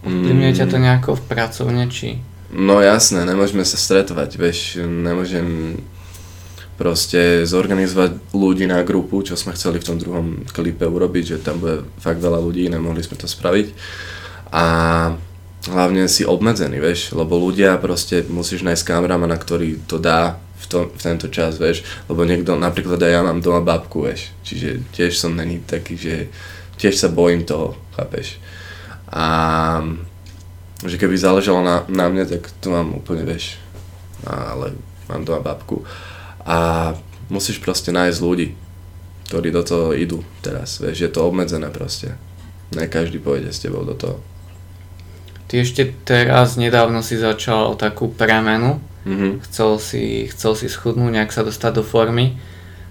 Ovplyvňuje 0.08 0.52
ťa 0.56 0.66
to 0.72 0.78
nejako 0.80 1.20
v 1.20 1.24
pracovne, 1.28 1.84
či? 1.92 2.24
No 2.48 2.80
jasné, 2.80 3.28
nemôžeme 3.28 3.68
sa 3.68 3.76
stretovať, 3.76 4.40
vieš, 4.40 4.80
nemôžem 4.80 5.76
proste 6.80 7.44
zorganizovať 7.44 8.32
ľudí 8.32 8.70
na 8.70 8.86
grupu, 8.86 9.26
čo 9.26 9.34
sme 9.36 9.58
chceli 9.58 9.82
v 9.82 9.88
tom 9.92 9.98
druhom 9.98 10.46
klipe 10.54 10.86
urobiť, 10.86 11.24
že 11.36 11.44
tam 11.44 11.60
bude 11.60 11.84
fakt 12.00 12.22
veľa 12.22 12.40
ľudí, 12.40 12.70
nemohli 12.70 13.02
sme 13.02 13.18
to 13.18 13.28
spraviť. 13.28 13.74
A 14.54 14.66
hlavne 15.68 16.08
si 16.08 16.24
obmedzený, 16.24 16.80
vieš, 16.80 17.12
lebo 17.12 17.36
ľudia 17.36 17.76
proste 17.82 18.24
musíš 18.30 18.64
nájsť 18.64 18.86
kameramana, 18.86 19.36
ktorý 19.36 19.84
to 19.90 20.00
dá 20.00 20.38
v, 20.38 20.66
to, 20.70 20.80
v 20.94 21.02
tento 21.02 21.28
čas, 21.28 21.58
vieš, 21.60 21.84
lebo 22.08 22.24
niekto, 22.24 22.56
napríklad 22.56 23.02
aj 23.02 23.12
ja 23.12 23.22
mám 23.26 23.44
doma 23.44 23.60
babku, 23.60 24.08
vieš, 24.08 24.32
čiže 24.46 24.86
tiež 24.94 25.18
som 25.18 25.36
není 25.36 25.60
taký, 25.60 25.98
že 25.98 26.16
tiež 26.78 26.96
sa 26.96 27.10
bojím 27.10 27.44
toho, 27.44 27.76
chápeš. 27.94 28.38
A 29.10 29.26
že 30.86 30.96
keby 30.96 31.18
záležalo 31.18 31.66
na, 31.66 31.82
na 31.90 32.06
mne, 32.08 32.24
tak 32.24 32.48
to 32.62 32.70
mám 32.70 32.94
úplne, 32.94 33.26
vieš, 33.26 33.58
ale 34.24 34.78
mám 35.10 35.26
doma 35.26 35.42
babku. 35.42 35.82
A 36.46 36.94
musíš 37.28 37.58
proste 37.58 37.90
nájsť 37.90 38.20
ľudí, 38.22 38.54
ktorí 39.28 39.50
do 39.52 39.64
toho 39.66 39.92
idú 39.92 40.22
teraz, 40.40 40.78
vieš, 40.80 41.04
je 41.04 41.12
to 41.12 41.26
obmedzené 41.26 41.68
proste. 41.74 42.14
Ne 42.72 42.86
každý 42.86 43.18
pôjde 43.18 43.50
s 43.52 43.64
tebou 43.64 43.84
do 43.84 43.98
toho. 43.98 44.22
Ty 45.48 45.64
ešte 45.64 45.96
teraz 46.04 46.60
nedávno 46.60 47.00
si 47.00 47.16
začal 47.16 47.76
takú 47.76 48.12
premenu, 48.12 48.80
Mhm. 49.08 49.40
chcel 49.48 49.80
si, 49.80 50.28
chcel 50.28 50.52
si 50.60 50.68
schudnúť, 50.68 51.16
nejak 51.16 51.32
sa 51.32 51.48
dostať 51.48 51.80
do 51.80 51.84
formy, 51.88 52.36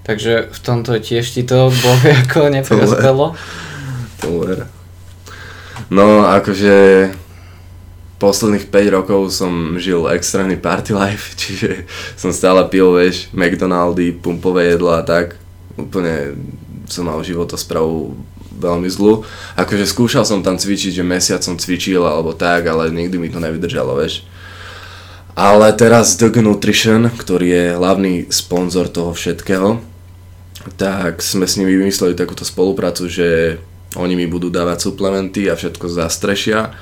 takže 0.00 0.48
v 0.48 0.58
tomto 0.64 0.96
tiež 0.96 1.28
ti 1.28 1.44
to 1.44 1.68
bohe 1.84 2.10
ako 2.24 2.48
neprospelo. 2.48 3.36
To 4.24 4.40
ver. 4.40 4.66
No, 5.92 6.24
akože 6.24 7.12
posledných 8.16 8.72
5 8.72 8.96
rokov 8.96 9.20
som 9.28 9.76
žil 9.76 10.08
extrémny 10.08 10.56
party 10.56 10.96
life, 10.96 11.34
čiže 11.40 11.84
som 12.16 12.32
stále 12.32 12.64
pil, 12.72 12.88
vieš, 12.96 13.28
McDonaldy, 13.36 14.16
pumpové 14.16 14.72
jedlo 14.72 14.96
a 14.96 15.04
tak. 15.04 15.36
Úplne 15.76 16.32
som 16.88 17.04
mal 17.04 17.20
životosprávu 17.20 18.16
veľmi 18.56 18.88
zlú. 18.88 19.26
Akože 19.58 19.84
skúšal 19.84 20.24
som 20.24 20.40
tam 20.40 20.56
cvičiť, 20.56 20.96
že 20.96 21.04
mesiac 21.04 21.44
som 21.44 21.60
cvičil 21.60 22.00
alebo 22.00 22.32
tak, 22.32 22.64
ale 22.64 22.88
nikdy 22.88 23.20
mi 23.20 23.28
to 23.28 23.36
nevydržalo, 23.36 24.00
vieš. 24.00 24.24
Ale 25.36 25.68
teraz 25.76 26.16
Dog 26.16 26.40
Nutrition, 26.40 27.12
ktorý 27.12 27.46
je 27.52 27.64
hlavný 27.76 28.32
sponzor 28.32 28.88
toho 28.88 29.12
všetkého, 29.12 29.84
tak 30.80 31.20
sme 31.20 31.44
s 31.44 31.60
nimi 31.60 31.76
vymysleli 31.76 32.16
takúto 32.16 32.48
spoluprácu, 32.48 33.04
že 33.12 33.60
oni 33.94 34.18
mi 34.18 34.26
budú 34.26 34.50
dávať 34.50 34.90
suplementy 34.90 35.46
a 35.46 35.54
všetko 35.54 35.86
zastrešia 35.86 36.74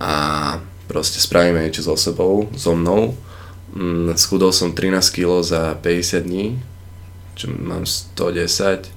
a 0.00 0.14
proste 0.88 1.20
spravíme 1.20 1.60
niečo 1.60 1.84
so 1.84 1.94
sebou, 1.94 2.48
so 2.56 2.72
mnou. 2.72 3.14
Mm, 3.76 4.16
Schudol 4.16 4.50
som 4.50 4.72
13 4.72 5.00
kg 5.14 5.44
za 5.44 5.76
50 5.78 6.26
dní, 6.26 6.58
čo 7.34 7.50
mám 7.50 7.84
110, 7.84 8.88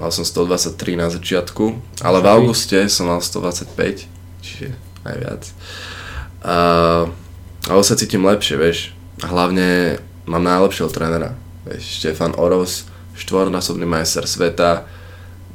mal 0.00 0.10
som 0.10 0.24
123 0.26 0.98
na 0.98 1.08
začiatku, 1.12 1.64
ale 2.02 2.18
v 2.20 2.26
auguste 2.26 2.78
som 2.90 3.06
mal 3.08 3.20
125, 3.20 4.08
čiže 4.42 4.74
aj 5.04 5.16
viac. 5.20 5.42
A, 6.44 6.56
ale 7.68 7.82
sa 7.84 7.94
cítim 7.96 8.24
lepšie, 8.24 8.56
vieš. 8.56 8.78
A 9.22 9.30
hlavne 9.30 10.00
mám 10.26 10.42
najlepšieho 10.42 10.90
trénera, 10.90 11.36
vieš, 11.64 12.02
Štefan 12.02 12.34
Oros, 12.34 12.88
štvornásobný 13.14 13.86
majster 13.86 14.26
sveta, 14.26 14.88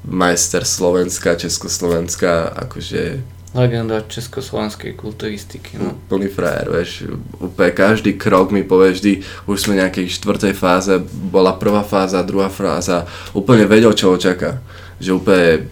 majster 0.08 0.64
Slovenska, 0.66 1.36
Československa, 1.36 2.54
akože 2.56 3.20
Legenda 3.50 4.06
československej 4.06 4.94
kulturistiky, 4.94 5.82
no. 5.82 5.98
plný 6.06 6.30
frajer, 6.30 6.70
vieš, 6.70 7.10
úplne 7.42 7.74
každý 7.74 8.14
krok 8.14 8.54
mi 8.54 8.62
povie 8.62 8.94
vždy, 8.94 9.14
už 9.50 9.58
sme 9.58 9.82
nejakej 9.82 10.06
štvrtej 10.06 10.54
fáze, 10.54 10.94
bola 11.34 11.58
prvá 11.58 11.82
fáza, 11.82 12.22
druhá 12.22 12.54
fáza, 12.54 13.10
úplne 13.34 13.66
vedel, 13.66 13.90
čo 13.98 14.14
ho 14.14 14.22
čaká, 14.22 14.62
že 15.02 15.18
úplne 15.18 15.66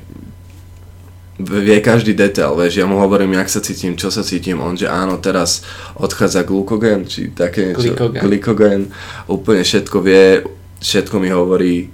vie 1.38 1.78
každý 1.78 2.18
detail, 2.18 2.58
vieš, 2.58 2.82
ja 2.82 2.90
mu 2.90 2.98
hovorím, 2.98 3.38
jak 3.38 3.46
sa 3.46 3.62
cítim, 3.62 3.94
čo 3.94 4.10
sa 4.10 4.26
cítim, 4.26 4.58
on, 4.58 4.74
že 4.74 4.90
áno, 4.90 5.22
teraz 5.22 5.62
odchádza 6.02 6.50
glukogen, 6.50 7.06
či 7.06 7.30
také 7.30 7.78
niečo, 7.78 7.94
Glykogen. 7.94 8.22
glykogen, 8.26 8.82
úplne 9.30 9.62
všetko 9.62 9.98
vie, 10.02 10.42
všetko 10.82 11.16
mi 11.22 11.30
hovorí, 11.30 11.94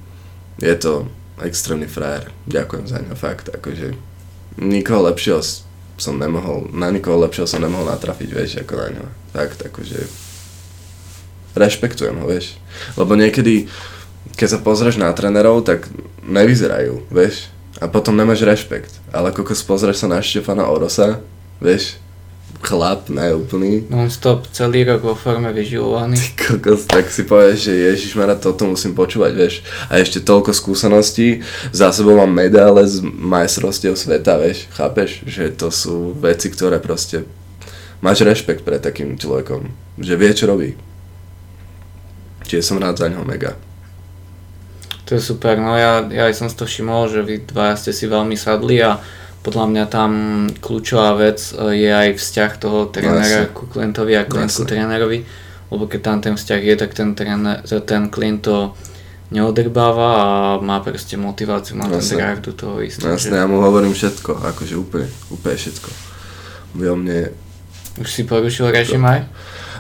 je 0.64 0.76
to 0.80 1.12
extrémny 1.42 1.90
frajer, 1.90 2.30
ďakujem 2.46 2.86
za 2.86 3.02
ňo, 3.02 3.18
fakt, 3.18 3.50
akože 3.50 3.98
nikoho 4.62 5.10
lepšieho 5.10 5.42
som 5.98 6.18
nemohol, 6.18 6.70
na 6.74 6.90
nikoho 6.90 7.18
lepšieho 7.22 7.50
som 7.50 7.62
nemohol 7.62 7.90
natrafiť, 7.90 8.30
vieš, 8.30 8.52
ako 8.62 8.74
na 8.78 8.88
ňo. 8.98 9.06
Fakt, 9.34 9.60
akože 9.62 10.00
rešpektujem 11.54 12.18
ho, 12.18 12.26
vieš. 12.26 12.58
Lebo 12.98 13.14
niekedy, 13.14 13.70
keď 14.34 14.58
sa 14.58 14.60
pozrieš 14.62 14.98
na 14.98 15.14
trénerov, 15.14 15.66
tak 15.66 15.86
nevyzerajú, 16.26 17.10
vieš. 17.14 17.50
A 17.82 17.90
potom 17.90 18.18
nemáš 18.18 18.46
rešpekt. 18.46 18.94
Ale 19.14 19.34
ako 19.34 19.46
keď 19.46 19.58
pozrieš 19.66 20.06
sa 20.06 20.08
na 20.10 20.22
Štefana 20.22 20.70
Orosa, 20.70 21.22
vieš, 21.62 21.98
chlap, 22.64 23.12
neúplný, 23.12 23.92
Non-stop 23.92 24.48
celý 24.56 24.88
rok 24.88 25.04
vo 25.04 25.16
forme 25.20 25.52
vyživovaný. 25.52 26.16
kokos, 26.40 26.88
tak 26.88 27.12
si 27.12 27.28
povieš, 27.28 27.68
že 27.68 27.74
Ježiš 27.92 28.16
Mara, 28.16 28.40
toto 28.40 28.64
musím 28.64 28.96
počúvať, 28.96 29.32
vieš. 29.36 29.56
A 29.92 30.00
ešte 30.00 30.24
toľko 30.24 30.56
skúseností, 30.56 31.44
za 31.76 31.92
sebou 31.92 32.16
mám 32.16 32.32
medále 32.32 32.88
z 32.88 33.04
majstrovstiev 33.04 34.00
sveta, 34.00 34.40
vieš, 34.40 34.72
chápeš? 34.72 35.28
Že 35.28 35.44
to 35.60 35.68
sú 35.68 36.16
veci, 36.16 36.48
ktoré 36.48 36.80
proste 36.80 37.28
máš 38.00 38.24
rešpekt 38.24 38.64
pred 38.64 38.80
takým 38.80 39.20
človekom, 39.20 39.68
že 40.00 40.16
vie, 40.16 40.32
čo 40.32 40.48
robí. 40.48 40.80
Čiže 42.48 42.64
som 42.64 42.80
rád 42.80 43.00
za 43.00 43.12
ňoho 43.12 43.28
mega. 43.28 43.60
To 45.08 45.20
je 45.20 45.22
super, 45.24 45.60
no 45.60 45.76
ja, 45.76 46.04
ja 46.08 46.32
aj 46.32 46.36
som 46.40 46.48
si 46.48 46.56
to 46.56 46.64
všimol, 46.64 47.12
že 47.12 47.28
vy 47.28 47.44
dvaja 47.44 47.76
ste 47.76 47.92
si 47.92 48.08
veľmi 48.08 48.40
sadli 48.40 48.80
a 48.80 49.04
podľa 49.44 49.66
mňa 49.70 49.86
tam 49.92 50.12
kľúčová 50.64 51.20
vec 51.20 51.52
e, 51.52 51.84
je 51.84 51.92
aj 51.92 52.10
vzťah 52.16 52.52
toho 52.58 52.88
trénera 52.88 53.52
Jasne. 53.52 53.52
ku 53.52 53.68
klientovi 53.68 54.14
a 54.16 54.24
klient 54.24 54.56
ku 54.56 54.64
Jasne. 54.64 54.72
trénerovi, 54.72 55.20
lebo 55.70 55.84
keď 55.92 56.00
tam 56.00 56.18
ten 56.24 56.36
vzťah 56.40 56.62
je, 56.64 56.74
tak 56.80 56.92
ten, 56.96 57.12
tréner, 57.12 57.60
ten 57.68 58.08
klient 58.08 58.48
to 58.48 58.72
neodrbáva 59.34 60.10
a 60.16 60.28
má 60.64 60.80
proste 60.80 61.20
motiváciu, 61.20 61.76
má 61.76 61.92
ten 61.92 62.00
drive 62.00 62.40
do 62.40 62.54
toho 62.56 62.80
ísť. 62.80 63.04
Jasne, 63.04 63.44
ja 63.44 63.46
mu 63.50 63.60
hovorím 63.60 63.92
všetko, 63.92 64.32
akože 64.56 64.80
úplne, 64.80 65.10
úplne 65.34 65.58
všetko. 65.60 65.90
O 66.74 66.96
mne 66.98 67.30
Už 68.02 68.10
si 68.10 68.24
porušil 68.26 68.74
režim 68.74 69.04
aj? 69.06 69.30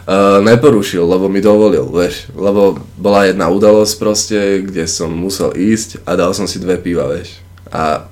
Uh, 0.04 0.44
neporušil, 0.44 1.00
lebo 1.00 1.32
mi 1.32 1.40
dovolil, 1.40 1.88
vieš, 1.88 2.28
lebo 2.36 2.76
bola 3.00 3.24
jedna 3.24 3.48
udalosť 3.48 3.94
proste, 3.96 4.38
kde 4.60 4.84
som 4.84 5.08
musel 5.08 5.56
ísť 5.56 6.04
a 6.04 6.20
dal 6.20 6.36
som 6.36 6.44
si 6.44 6.60
dve 6.60 6.76
piva, 6.76 7.08
vieš. 7.08 7.40
A 7.72 8.12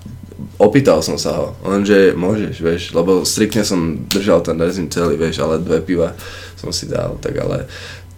opýtal 0.62 1.02
som 1.02 1.18
sa 1.18 1.34
ho, 1.34 1.48
lenže 1.66 2.14
môžeš, 2.14 2.56
vieš, 2.62 2.82
lebo 2.94 3.26
striktne 3.26 3.66
som 3.66 4.06
držal 4.06 4.46
ten 4.46 4.56
rezim 4.62 4.86
celý, 4.88 5.18
vieš, 5.18 5.42
ale 5.42 5.58
dve 5.58 5.82
piva 5.82 6.14
som 6.54 6.70
si 6.70 6.86
dal, 6.86 7.18
tak 7.18 7.34
ale 7.42 7.66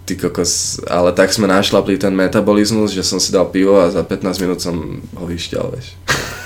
ty 0.04 0.20
kokos, 0.20 0.84
ale 0.92 1.16
tak 1.16 1.32
sme 1.32 1.48
našlapli 1.48 1.96
ten 1.96 2.12
metabolizmus, 2.12 2.92
že 2.92 3.08
som 3.08 3.24
si 3.24 3.32
dal 3.32 3.48
pivo 3.48 3.80
a 3.80 3.88
za 3.88 4.04
15 4.04 4.44
minút 4.44 4.60
som 4.60 4.76
ho 5.16 5.24
vyšťal, 5.24 5.66
vieš. 5.72 5.96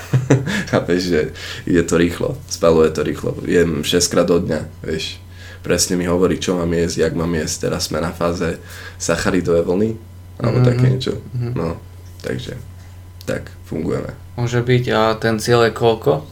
Chápeš, 0.70 1.00
že 1.02 1.20
ide 1.66 1.82
to 1.82 1.98
rýchlo, 1.98 2.38
spaluje 2.46 2.94
to 2.94 3.02
rýchlo, 3.02 3.34
jem 3.44 3.82
6 3.82 4.12
krát 4.14 4.30
do 4.30 4.38
dňa, 4.38 4.60
vieš 4.86 5.18
presne 5.58 5.98
mi 5.98 6.06
hovorí, 6.06 6.38
čo 6.38 6.54
mám 6.56 6.70
jesť, 6.70 6.96
jak 7.04 7.14
mám 7.18 7.34
jesť. 7.34 7.68
Teraz 7.68 7.90
sme 7.90 8.00
na 8.00 8.14
fáze 8.14 8.56
sacharidové 8.96 9.60
vlny, 9.66 9.90
alebo 10.38 10.62
Mhm. 10.62 10.64
také 10.64 10.84
niečo. 10.88 11.12
Mhm. 11.34 11.50
No, 11.58 11.76
takže 12.22 12.56
tak 13.28 13.52
fungujeme. 13.68 14.16
Môže 14.40 14.64
byť 14.64 14.84
a 14.96 15.12
ten 15.20 15.36
cieľ 15.36 15.68
je 15.68 15.72
koľko? 15.76 16.24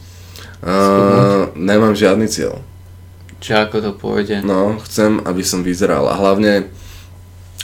Uh, 0.65 1.53
nemám 1.53 1.93
žiadny 1.93 2.25
cieľ. 2.33 2.65
Či 3.45 3.53
ako 3.53 3.77
to 3.85 3.93
pôjde? 3.93 4.41
No, 4.41 4.81
chcem, 4.81 5.21
aby 5.29 5.45
som 5.45 5.61
vyzeral 5.61 6.09
a 6.09 6.17
hlavne 6.17 6.73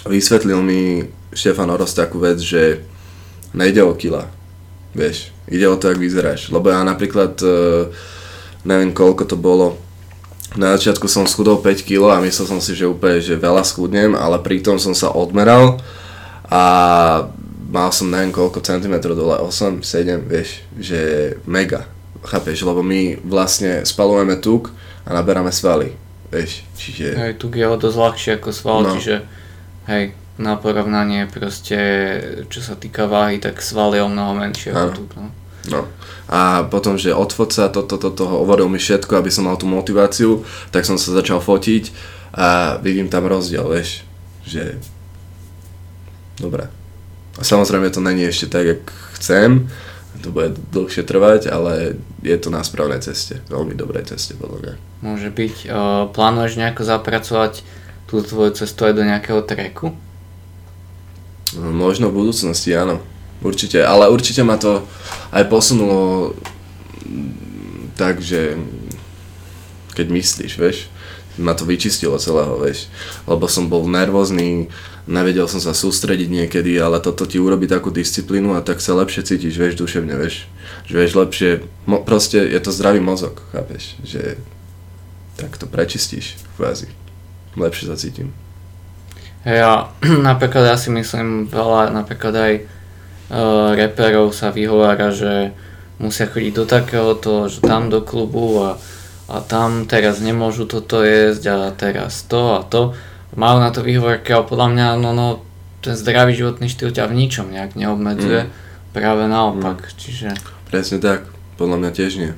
vysvetlil 0.04 0.60
mi 0.60 1.08
Štefan 1.32 1.72
Oros 1.72 1.96
takú 1.96 2.20
vec, 2.20 2.36
že 2.44 2.84
nejde 3.56 3.80
o 3.80 3.96
kila, 3.96 4.28
vieš, 4.92 5.32
ide 5.48 5.64
o 5.64 5.80
to, 5.80 5.88
jak 5.88 5.96
vyzeráš. 5.96 6.52
Lebo 6.52 6.68
ja 6.68 6.84
napríklad, 6.84 7.40
uh, 7.40 7.88
neviem 8.68 8.92
koľko 8.92 9.24
to 9.24 9.40
bolo, 9.40 9.80
na 10.52 10.76
začiatku 10.76 11.08
som 11.08 11.24
schudol 11.24 11.64
5 11.64 11.88
kg 11.88 12.20
a 12.20 12.24
myslel 12.24 12.44
som 12.44 12.60
si, 12.60 12.76
že 12.76 12.84
úplne, 12.84 13.24
že 13.24 13.40
veľa 13.40 13.64
schudnem, 13.64 14.12
ale 14.12 14.36
pritom 14.36 14.76
som 14.76 14.92
sa 14.92 15.08
odmeral 15.08 15.80
a 16.44 16.62
mal 17.72 17.88
som 17.88 18.12
neviem 18.12 18.30
koľko 18.30 18.60
centimetrov 18.60 19.16
dole, 19.16 19.40
8, 19.40 19.80
7, 19.80 20.28
vieš, 20.28 20.60
že 20.76 21.00
mega, 21.48 21.88
chápeš, 22.20 22.62
lebo 22.62 22.84
my 22.84 23.16
vlastne 23.24 23.82
spalujeme 23.88 24.36
tuk 24.36 24.70
a 25.08 25.16
naberáme 25.16 25.48
svaly, 25.48 25.96
vieš, 26.28 26.68
čiže... 26.76 27.16
Hej, 27.16 27.32
tu 27.40 27.48
je 27.48 27.64
o 27.64 27.76
dosť 27.80 27.96
ľahšie 27.96 28.32
ako 28.36 28.50
sval, 28.52 28.78
No. 28.84 28.92
čiže 28.92 29.24
hej, 29.88 30.12
na 30.36 30.60
porovnanie 30.60 31.24
proste, 31.32 31.80
čo 32.52 32.60
sa 32.60 32.76
týka 32.76 33.08
váhy, 33.08 33.40
tak 33.40 33.64
sval 33.64 33.96
je 33.96 34.04
o 34.04 34.08
mnoho 34.12 34.36
menšie 34.36 34.70
ako 34.76 34.84
Áno. 34.84 34.94
tu. 34.94 35.02
No. 35.16 35.26
No. 35.62 35.80
A 36.26 36.66
potom, 36.66 36.98
že 36.98 37.14
odfoť 37.14 37.50
sa, 37.54 37.64
toto, 37.70 37.94
toto, 37.94 38.26
hovoril 38.26 38.66
mi 38.66 38.82
všetko, 38.82 39.14
aby 39.16 39.30
som 39.30 39.46
mal 39.46 39.54
tú 39.56 39.64
motiváciu, 39.70 40.42
tak 40.74 40.82
som 40.82 40.98
sa 40.98 41.14
začal 41.14 41.38
fotiť 41.38 41.94
a 42.34 42.76
vidím 42.82 43.06
tam 43.08 43.24
rozdiel, 43.30 43.62
vieš, 43.70 44.02
že... 44.44 44.76
Dobre. 46.36 46.81
Samozrejme 47.40 47.88
to 47.88 48.04
není 48.04 48.28
ešte 48.28 48.52
tak, 48.52 48.64
jak 48.66 48.82
chcem, 49.16 49.72
to 50.20 50.28
bude 50.28 50.54
dlhšie 50.70 51.02
trvať, 51.02 51.48
ale 51.48 51.96
je 52.20 52.36
to 52.36 52.52
na 52.52 52.60
správnej 52.60 53.00
ceste, 53.00 53.40
veľmi 53.48 53.72
dobrej 53.72 54.12
ceste, 54.12 54.36
podľa 54.36 54.58
mňa. 54.60 54.74
Môže 55.00 55.28
byť. 55.32 55.56
Uh, 55.66 56.06
plánuješ 56.12 56.60
nejako 56.60 56.82
zapracovať 56.84 57.64
tú 58.06 58.20
tvoju 58.20 58.52
cestu 58.52 58.84
aj 58.84 58.94
do 58.94 59.02
nejakého 59.08 59.40
treku? 59.42 59.96
No, 61.56 61.68
Možno 61.72 62.12
v 62.12 62.22
budúcnosti, 62.22 62.70
áno. 62.76 63.00
Určite, 63.42 63.82
ale 63.82 64.12
určite 64.12 64.44
ma 64.46 64.60
to 64.60 64.86
aj 65.34 65.48
posunulo 65.50 66.36
tak, 67.98 68.22
že 68.22 68.54
keď 69.98 70.06
myslíš, 70.08 70.52
vieš, 70.56 70.78
ma 71.40 71.56
to 71.56 71.64
vyčistilo 71.64 72.20
celého, 72.20 72.60
vieš, 72.60 72.92
lebo 73.24 73.48
som 73.48 73.72
bol 73.72 73.88
nervózny, 73.88 74.68
nevedel 75.08 75.48
som 75.48 75.58
sa 75.58 75.72
sústrediť 75.72 76.28
niekedy, 76.28 76.76
ale 76.76 77.00
toto 77.00 77.24
ti 77.24 77.40
urobí 77.40 77.64
takú 77.64 77.88
disciplínu 77.88 78.52
a 78.52 78.64
tak 78.64 78.84
sa 78.84 78.92
lepšie 78.98 79.24
cítiš, 79.24 79.56
vieš, 79.56 79.80
duševne, 79.80 80.14
vieš, 80.14 80.44
že 80.84 80.94
vieš 80.94 81.12
lepšie, 81.16 81.50
mo, 81.88 82.04
proste 82.04 82.38
je 82.38 82.60
to 82.60 82.70
zdravý 82.70 83.00
mozog, 83.00 83.40
chápeš, 83.50 83.96
že 84.04 84.36
tak 85.40 85.56
to 85.56 85.64
prečistíš 85.64 86.36
kvázi. 86.60 86.92
Lepšie 87.56 87.88
sa 87.88 87.96
cítim. 87.96 88.32
Ja 89.42 89.90
napríklad 90.28 90.68
ja 90.68 90.76
si 90.78 90.92
myslím, 90.92 91.48
veľa 91.48 91.90
napríklad 91.90 92.34
aj 92.36 92.52
uh, 92.62 93.74
reperov 93.74 94.30
sa 94.36 94.54
vyhovára, 94.54 95.10
že 95.10 95.50
musia 95.98 96.26
chodiť 96.26 96.52
do 96.54 96.64
takéhoto, 96.66 97.46
že 97.46 97.62
tam 97.62 97.86
do 97.90 98.02
klubu 98.02 98.58
a, 98.62 98.78
a 99.30 99.42
tam 99.42 99.86
teraz 99.86 100.18
nemôžu 100.18 100.66
toto 100.66 101.02
jesť 101.02 101.44
a 101.50 101.56
teraz 101.74 102.26
to 102.26 102.58
a 102.58 102.62
to. 102.66 102.96
Majú 103.32 103.64
na 103.64 103.70
to 103.72 103.80
výhovorky, 103.80 104.28
ale 104.34 104.44
podľa 104.44 104.68
mňa 104.76 104.86
no, 105.00 105.10
no, 105.16 105.26
ten 105.80 105.96
zdravý 105.96 106.36
životný 106.36 106.68
štýl 106.68 106.92
ťa 106.92 107.08
v 107.08 107.16
ničom 107.16 107.48
nejak 107.48 107.74
neobmedzuje. 107.78 108.46
Mm. 108.46 108.50
Práve 108.92 109.24
naopak, 109.24 109.88
mm. 109.88 109.94
čiže... 109.96 110.28
Presne 110.68 111.00
tak, 111.00 111.28
podľa 111.56 111.76
mňa 111.80 111.90
tiež 111.96 112.12
nie. 112.20 112.32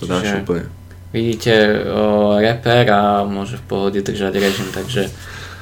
To 0.00 0.04
dáš 0.04 0.28
Čiže- 0.28 0.40
úplne. 0.44 0.64
Vidíte 1.12 1.52
o, 1.92 2.40
reper 2.40 2.88
a 2.88 3.20
môže 3.28 3.60
v 3.60 3.68
pohode 3.68 4.00
držať 4.00 4.32
režim, 4.32 4.64
takže 4.72 5.12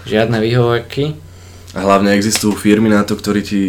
žiadne 0.07 0.39
výhovorky. 0.39 1.19
A 1.75 1.83
hlavne 1.83 2.15
existujú 2.15 2.55
firmy 2.55 2.87
na 2.87 3.03
to, 3.03 3.19
ktorí 3.19 3.43
ti 3.43 3.63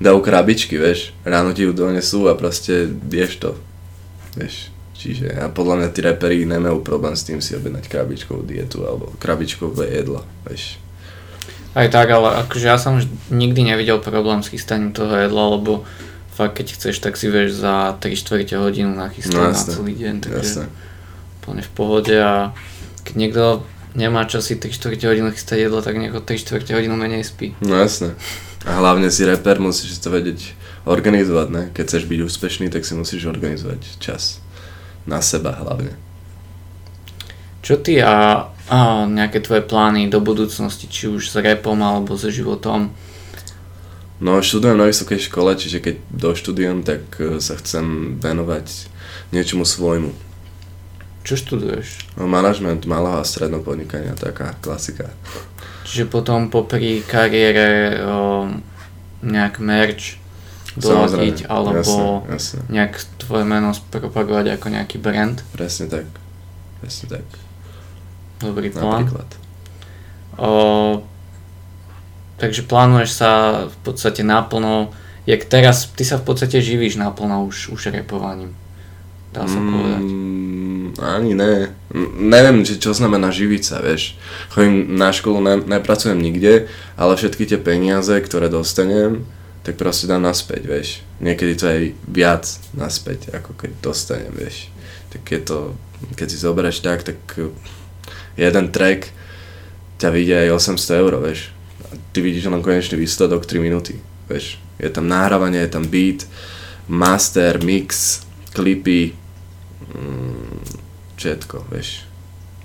dajú 0.00 0.24
krabičky, 0.24 0.80
vieš. 0.80 1.12
Ráno 1.28 1.52
ti 1.52 1.68
ju 1.68 1.76
donesú 1.76 2.32
a 2.32 2.36
proste 2.36 2.88
ješ 3.12 3.44
to. 3.44 3.50
Vieš. 4.40 4.72
Čiže 4.98 5.30
a 5.38 5.46
podľa 5.46 5.74
mňa 5.78 5.88
tí 5.94 6.00
reperi 6.02 6.42
nemajú 6.42 6.82
problém 6.82 7.14
s 7.14 7.22
tým 7.22 7.38
si 7.38 7.54
objednať 7.54 7.86
krabičkovú 7.86 8.42
dietu 8.42 8.82
alebo 8.82 9.14
krabičkové 9.22 9.94
jedlo, 9.94 10.26
vieš. 10.42 10.82
Aj 11.78 11.86
tak, 11.86 12.10
ale 12.10 12.42
akože 12.42 12.66
ja 12.66 12.74
som 12.82 12.98
nikdy 13.30 13.62
nevidel 13.62 14.02
problém 14.02 14.42
s 14.42 14.50
chystaním 14.50 14.90
toho 14.90 15.14
jedla, 15.14 15.54
lebo 15.54 15.86
fakt 16.34 16.58
keď 16.58 16.74
chceš, 16.74 16.98
tak 16.98 17.14
si 17.14 17.30
vieš 17.30 17.62
za 17.62 17.94
3 18.02 18.10
čtvrte 18.10 18.58
hodinu 18.58 18.90
nachystať 18.90 19.38
No 19.38 19.54
na 19.54 19.54
celý 19.54 19.94
deň, 19.94 20.14
takže 20.26 20.66
úplne 21.38 21.62
v 21.62 21.72
pohode 21.78 22.16
a 22.18 22.50
keď 23.06 23.14
niekto 23.14 23.42
nemá 23.94 24.26
čas 24.26 24.50
si 24.50 24.58
3 24.58 24.66
čtvrte 24.74 25.06
hodinu 25.06 25.30
chystať 25.30 25.70
jedlo, 25.70 25.78
tak 25.78 25.94
nejako 25.94 26.26
3 26.26 26.42
čtvrte 26.42 26.74
hodinu 26.74 26.98
menej 26.98 27.22
spí. 27.22 27.54
No 27.62 27.78
jasné. 27.78 28.18
A 28.66 28.82
hlavne 28.82 29.14
si 29.14 29.22
reper, 29.22 29.62
musíš 29.62 30.02
to 30.02 30.10
vedieť 30.10 30.58
organizovať, 30.90 31.48
ne? 31.54 31.62
Keď 31.70 31.84
chceš 31.86 32.04
byť 32.10 32.20
úspešný, 32.26 32.66
tak 32.74 32.82
si 32.82 32.98
musíš 32.98 33.30
organizovať 33.30 34.02
čas. 34.02 34.42
Na 35.08 35.24
seba 35.24 35.56
hlavne. 35.56 35.96
Čo 37.64 37.80
ty 37.80 37.98
a, 38.04 38.48
a 38.68 38.78
nejaké 39.08 39.40
tvoje 39.40 39.64
plány 39.64 40.12
do 40.12 40.20
budúcnosti, 40.20 40.84
či 40.84 41.08
už 41.08 41.32
s 41.32 41.36
repom 41.40 41.80
alebo 41.80 42.14
so 42.14 42.28
životom? 42.28 42.92
No 44.18 44.42
študujem 44.42 44.76
na 44.76 44.90
vysokej 44.90 45.30
škole, 45.30 45.54
čiže 45.54 45.78
keď 45.78 45.94
doštudujem, 46.10 46.82
tak 46.82 47.02
e, 47.22 47.38
sa 47.38 47.54
chcem 47.54 48.18
venovať 48.18 48.90
niečomu 49.30 49.62
svojmu. 49.62 50.10
Čo 51.22 51.34
študuješ? 51.38 52.18
No, 52.18 52.26
manažment 52.26 52.82
malého 52.88 53.20
a 53.20 53.24
stredného 53.26 53.62
podnikania, 53.62 54.18
taká 54.18 54.58
klasika. 54.58 55.12
Čiže 55.84 56.08
potom 56.10 56.48
popri 56.48 57.04
kariére 57.04 58.00
o, 58.00 58.48
nejak 59.22 59.60
merch 59.60 60.16
doladiť, 60.78 61.50
alebo 61.50 61.82
jasne, 61.82 62.32
jasne. 62.32 62.58
nejak 62.70 62.92
tvoje 63.20 63.44
meno 63.44 63.74
propagovať 63.90 64.56
ako 64.56 64.66
nejaký 64.72 64.96
brand. 65.02 65.42
Presne 65.52 65.86
tak. 65.90 66.06
Presne 66.80 67.06
tak. 67.20 67.26
Dobrý 68.38 68.70
plán. 68.70 69.04
Napríklad. 69.04 69.28
O, 70.38 71.02
takže 72.38 72.62
plánuješ 72.62 73.10
sa 73.18 73.30
v 73.66 73.76
podstate 73.82 74.22
naplno, 74.22 74.94
jak 75.26 75.42
teraz, 75.50 75.90
ty 75.90 76.06
sa 76.06 76.22
v 76.22 76.30
podstate 76.30 76.62
živíš 76.62 76.96
naplno 76.96 77.44
už, 77.50 77.74
už 77.74 77.90
repovaním. 77.90 78.54
Dá 79.34 79.44
sa 79.44 79.60
povedať. 79.60 80.02
Mm, 80.08 80.86
ani 80.96 81.32
ne. 81.36 81.54
Neviem, 82.16 82.64
že 82.64 82.80
čo 82.80 82.96
znamená 82.96 83.28
živiť 83.28 83.62
sa, 83.62 83.84
vieš. 83.84 84.16
Chodím 84.48 84.96
na 84.96 85.12
školu, 85.12 85.38
ne, 85.44 85.54
nepracujem 85.60 86.16
nikde, 86.16 86.72
ale 86.96 87.12
všetky 87.12 87.44
tie 87.44 87.60
peniaze, 87.60 88.14
ktoré 88.24 88.48
dostanem, 88.48 89.28
tak 89.68 89.76
proste 89.76 90.08
dám 90.08 90.24
naspäť, 90.24 90.64
vieš. 90.64 91.04
Niekedy 91.20 91.52
to 91.60 91.68
aj 91.68 91.80
viac 92.08 92.48
naspäť, 92.72 93.36
ako 93.36 93.52
keď 93.52 93.70
dostanem, 93.84 94.32
vieš. 94.32 94.72
Tak 95.12 95.28
je 95.28 95.40
to, 95.44 95.58
keď 96.16 96.26
si 96.32 96.40
zoberieš 96.40 96.80
tak, 96.80 97.04
tak 97.04 97.20
eh, 97.36 97.52
jeden 98.40 98.72
track 98.72 99.12
ťa 100.00 100.08
vyjde 100.08 100.48
aj 100.48 100.72
800 100.72 101.00
eur, 101.04 101.12
vieš. 101.20 101.52
A 101.84 102.00
ty 102.16 102.24
vidíš 102.24 102.48
len 102.48 102.64
konečný 102.64 102.96
výsledok 102.96 103.44
3 103.44 103.60
minúty, 103.60 104.00
vieš. 104.24 104.56
Je 104.80 104.88
tam 104.88 105.04
nahrávanie, 105.04 105.60
je 105.60 105.76
tam 105.76 105.84
beat, 105.84 106.24
master, 106.88 107.60
mix, 107.60 108.24
klipy, 108.56 109.12
mm, 109.84 110.64
všetko, 111.20 111.68
vieš. 111.68 112.08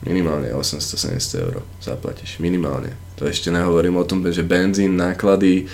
Minimálne 0.07 0.55
800-700 0.55 1.43
eur 1.43 1.67
zaplatíš, 1.83 2.39
minimálne. 2.39 2.95
To 3.19 3.27
ešte 3.27 3.51
nehovorím 3.51 3.99
o 3.99 4.07
tom, 4.07 4.23
že 4.23 4.47
benzín, 4.47 4.95
náklady, 4.95 5.67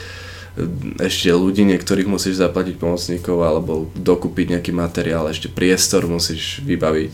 ešte 1.00 1.30
ľudí 1.32 1.64
niektorých 1.64 2.10
musíš 2.10 2.42
zaplatiť 2.42 2.82
pomocníkov 2.82 3.38
alebo 3.40 3.88
dokúpiť 3.94 4.58
nejaký 4.58 4.72
materiál, 4.74 5.30
ešte 5.30 5.48
priestor 5.48 6.10
musíš 6.10 6.60
vybaviť. 6.66 7.14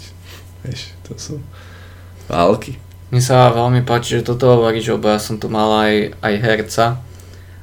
Vieš, 0.65 0.81
to 1.05 1.13
sú 1.19 1.35
války. 2.25 2.79
Mne 3.13 3.21
sa 3.21 3.53
veľmi 3.53 3.85
páči, 3.85 4.19
že 4.19 4.27
toto 4.27 4.49
hovoríš, 4.49 4.97
lebo 4.97 5.13
ja 5.13 5.21
som 5.21 5.37
tu 5.37 5.45
mal 5.45 5.69
aj, 5.85 5.93
aj 6.25 6.33
herca 6.41 6.85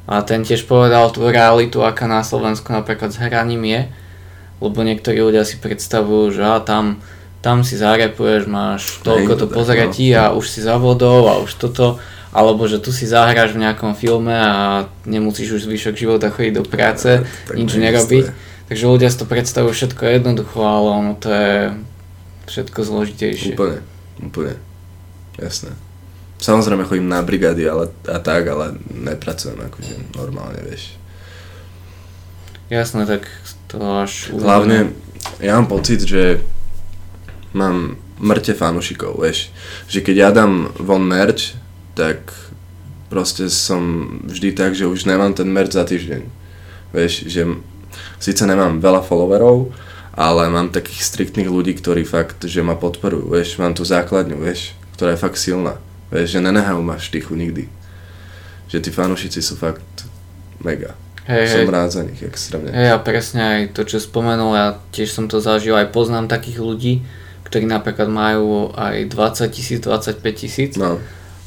a 0.06 0.22
ten 0.22 0.46
tiež 0.46 0.66
povedal 0.70 1.10
tú 1.10 1.26
realitu, 1.26 1.82
aká 1.82 2.06
na 2.06 2.22
Slovensku 2.22 2.70
napríklad 2.70 3.10
s 3.10 3.18
hraním 3.18 3.66
je, 3.66 3.80
lebo 4.62 4.78
niektorí 4.86 5.18
ľudia 5.18 5.42
si 5.42 5.58
predstavujú, 5.58 6.38
že 6.38 6.42
a 6.46 6.62
tam, 6.62 7.02
tam 7.42 7.66
si 7.66 7.74
zarepuješ, 7.74 8.46
máš 8.46 9.02
toľko 9.02 9.32
to 9.34 9.46
tak, 9.50 9.54
pozretí 9.54 10.14
no. 10.14 10.18
a 10.18 10.24
už 10.34 10.46
si 10.46 10.60
za 10.62 10.78
vodou 10.78 11.26
a 11.26 11.42
už 11.42 11.58
toto, 11.58 11.98
alebo 12.32 12.64
že 12.64 12.80
tu 12.80 12.88
si 12.90 13.04
zahráš 13.04 13.52
v 13.52 13.68
nejakom 13.68 13.92
filme 13.92 14.32
a 14.32 14.88
nemusíš 15.04 15.60
už 15.60 15.68
zvyšok 15.68 15.94
života 16.00 16.32
chodiť 16.32 16.52
do 16.56 16.64
práce, 16.64 17.20
Tak 17.28 17.54
nič 17.60 17.76
nerobiť. 17.76 18.26
Takže 18.72 18.84
ľudia 18.88 19.12
si 19.12 19.20
to 19.20 19.28
predstavujú 19.28 19.76
všetko 19.76 20.02
jednoducho, 20.08 20.58
ale 20.64 20.88
ono 20.96 21.12
to 21.12 21.28
je 21.28 21.56
všetko 22.48 22.78
zložitejšie. 22.80 23.52
Úplne, 23.52 23.78
úplne. 24.24 24.54
Jasné. 25.36 25.76
Samozrejme 26.40 26.88
chodím 26.88 27.12
na 27.12 27.20
brigády 27.20 27.68
ale, 27.68 27.92
a 28.08 28.18
tak, 28.18 28.48
ale 28.48 28.80
nepracujem 28.88 29.60
akože 29.60 30.16
normálne, 30.16 30.58
vieš. 30.64 30.96
Jasné, 32.72 33.04
tak 33.04 33.28
to 33.68 33.76
až 33.78 34.32
Hlavne, 34.32 34.96
ja 35.36 35.60
mám 35.60 35.68
pocit, 35.68 36.00
že 36.00 36.40
mám 37.52 38.00
mŕte 38.16 38.56
fanúšikov, 38.56 39.20
vieš. 39.20 39.52
Že 39.92 39.98
keď 40.00 40.16
ja 40.16 40.28
dám 40.32 40.72
von 40.80 41.04
merch, 41.04 41.60
tak 41.94 42.32
proste 43.08 43.52
som 43.52 43.80
vždy 44.24 44.52
tak, 44.52 44.72
že 44.72 44.88
už 44.88 45.04
nemám 45.04 45.36
ten 45.36 45.48
merch 45.48 45.76
za 45.76 45.84
týždeň. 45.84 46.22
Vieš, 46.92 47.28
že 47.28 47.44
síce 48.16 48.42
nemám 48.44 48.80
veľa 48.80 49.04
followerov, 49.04 49.68
ale 50.12 50.48
mám 50.48 50.68
takých 50.68 51.04
striktných 51.04 51.48
ľudí, 51.48 51.76
ktorí 51.76 52.04
fakt, 52.04 52.44
že 52.44 52.60
ma 52.60 52.76
podporujú, 52.76 53.32
vieš, 53.32 53.56
mám 53.56 53.72
tú 53.72 53.84
základňu, 53.84 54.40
vieš, 54.40 54.76
ktorá 54.96 55.16
je 55.16 55.22
fakt 55.24 55.40
silná. 55.40 55.76
Vieš, 56.12 56.36
že 56.36 56.44
nenehajú 56.44 56.80
ma 56.84 57.00
v 57.00 57.04
štychu 57.08 57.32
nikdy. 57.32 57.64
Že 58.68 58.78
tí 58.84 58.90
fanúšici 58.92 59.40
sú 59.40 59.56
fakt 59.56 59.84
mega. 60.60 60.92
Hej, 61.24 61.44
hej, 61.48 61.64
Som 61.64 61.70
rád 61.72 61.88
za 61.94 62.02
nich 62.04 62.20
extrémne. 62.20 62.74
hej, 62.74 62.92
a 62.92 62.98
presne 63.00 63.40
aj 63.40 63.60
to, 63.72 63.86
čo 63.86 64.02
spomenul, 64.02 64.52
ja 64.52 64.66
tiež 64.90 65.12
som 65.14 65.30
to 65.30 65.38
zažil, 65.38 65.78
aj 65.78 65.94
poznám 65.94 66.26
takých 66.28 66.58
ľudí, 66.58 66.94
ktorí 67.46 67.64
napríklad 67.64 68.10
majú 68.10 68.74
aj 68.74 69.06
20 69.06 69.48
tisíc, 69.54 69.78
25 69.80 70.18
tisíc, 70.34 70.74
No, 70.76 70.98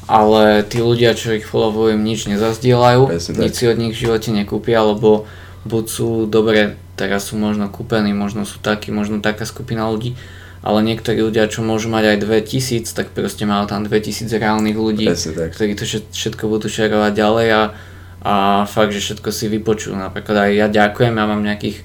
ale 0.06 0.62
tí 0.62 0.78
ľudia, 0.78 1.18
čo 1.18 1.34
ich 1.34 1.46
followujú, 1.46 1.98
im 1.98 2.02
nič 2.06 2.30
nezazdielajú, 2.30 3.10
Presne 3.10 3.32
tak. 3.34 3.42
nič 3.42 3.54
si 3.58 3.64
od 3.66 3.78
nich 3.78 3.94
v 3.94 4.02
živote 4.06 4.30
nekúpia, 4.30 4.82
lebo 4.86 5.26
buď 5.66 5.84
sú 5.90 6.08
dobre, 6.30 6.78
teraz 6.94 7.30
sú 7.30 7.34
možno 7.34 7.66
kúpení, 7.66 8.14
možno 8.14 8.46
sú 8.46 8.62
takí, 8.62 8.94
možno 8.94 9.18
taká 9.18 9.42
skupina 9.42 9.90
ľudí, 9.90 10.14
ale 10.62 10.82
niektorí 10.86 11.18
ľudia, 11.22 11.50
čo 11.50 11.66
môžu 11.66 11.90
mať 11.90 12.14
aj 12.14 12.18
2000, 12.22 12.86
tak 12.94 13.10
proste 13.10 13.46
majú 13.46 13.66
tam 13.66 13.82
2000 13.82 14.30
reálnych 14.30 14.78
ľudí, 14.78 15.06
tak. 15.10 15.54
ktorí 15.54 15.74
to 15.74 15.84
všet- 15.86 16.10
všetko 16.14 16.44
budú 16.46 16.66
šerovať 16.70 17.12
ďalej 17.12 17.48
a, 17.50 17.62
a 18.22 18.34
fakt, 18.70 18.94
že 18.94 19.02
všetko 19.02 19.28
si 19.34 19.50
vypočujú. 19.50 19.98
Napríklad 19.98 20.46
aj 20.46 20.50
ja 20.54 20.66
ďakujem, 20.70 21.14
ja 21.18 21.24
mám 21.26 21.42
nejakých 21.42 21.82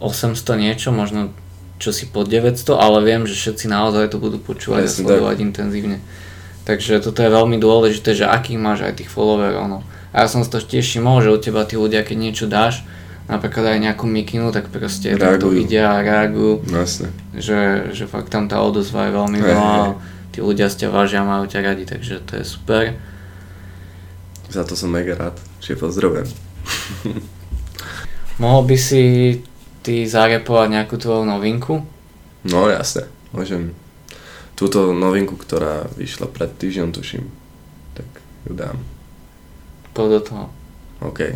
800 0.00 0.56
niečo, 0.56 0.88
možno 0.90 1.36
čo 1.76 1.90
si 1.90 2.06
pod 2.06 2.30
900, 2.30 2.78
ale 2.78 3.02
viem, 3.02 3.26
že 3.26 3.34
všetci 3.34 3.66
naozaj 3.66 4.14
to 4.14 4.22
budú 4.22 4.38
počúvať 4.38 4.86
a 4.86 4.88
Presne 4.88 5.02
sledovať 5.02 5.36
intenzívne. 5.42 5.98
Takže 6.62 7.02
toto 7.02 7.18
je 7.20 7.28
veľmi 7.28 7.58
dôležité, 7.58 8.14
že 8.14 8.22
akých 8.22 8.58
máš 8.58 8.86
aj 8.86 9.02
tých 9.02 9.10
followerov. 9.10 9.66
No. 9.66 9.78
A 10.14 10.22
ja 10.22 10.28
som 10.30 10.44
si 10.44 10.50
to 10.50 10.62
tiež 10.62 10.84
všimol, 10.84 11.18
že 11.18 11.34
u 11.34 11.38
teba 11.38 11.66
tí 11.66 11.74
ľudia, 11.74 12.06
keď 12.06 12.16
niečo 12.16 12.46
dáš, 12.46 12.86
napríklad 13.26 13.74
aj 13.74 13.78
nejakú 13.82 14.04
mikinu, 14.04 14.52
tak 14.52 14.68
proste 14.68 15.10
to 15.10 15.18
Reagujú. 15.18 15.58
vidia 15.58 15.90
a 15.90 16.04
reagujú, 16.04 16.62
No, 16.68 16.84
jasne. 16.84 17.10
že, 17.34 17.90
že 17.90 18.04
fakt 18.06 18.28
tam 18.28 18.46
tá 18.46 18.60
odozva 18.60 19.08
je 19.08 19.16
veľmi 19.16 19.38
veľa 19.40 19.72
tí 20.30 20.38
ľudia 20.38 20.68
ťa 20.68 20.88
vážia 20.88 21.20
a 21.20 21.28
majú 21.28 21.44
ťa 21.44 21.60
radi, 21.64 21.84
takže 21.84 22.22
to 22.24 22.38
je 22.38 22.44
super. 22.44 22.94
Za 24.52 24.62
to 24.62 24.76
som 24.76 24.92
mega 24.92 25.16
rád, 25.16 25.36
že 25.58 25.74
pozdravujem. 25.74 26.28
Mohol 28.42 28.62
by 28.64 28.76
si 28.76 29.02
ty 29.82 30.04
zarepovať 30.04 30.68
nejakú 30.70 30.96
tvoju 30.96 31.24
novinku? 31.24 31.84
No 32.44 32.68
jasne, 32.68 33.06
môžem. 33.30 33.72
Túto 34.62 34.94
novinku, 34.94 35.34
ktorá 35.34 35.90
vyšla 35.98 36.30
pred 36.30 36.54
týždňom, 36.54 36.94
tuším, 36.94 37.26
tak 37.98 38.06
ju 38.46 38.54
dám. 38.54 38.78
Poď 39.90 40.06
do 40.06 40.20
toho. 40.22 40.44
OK. 41.02 41.34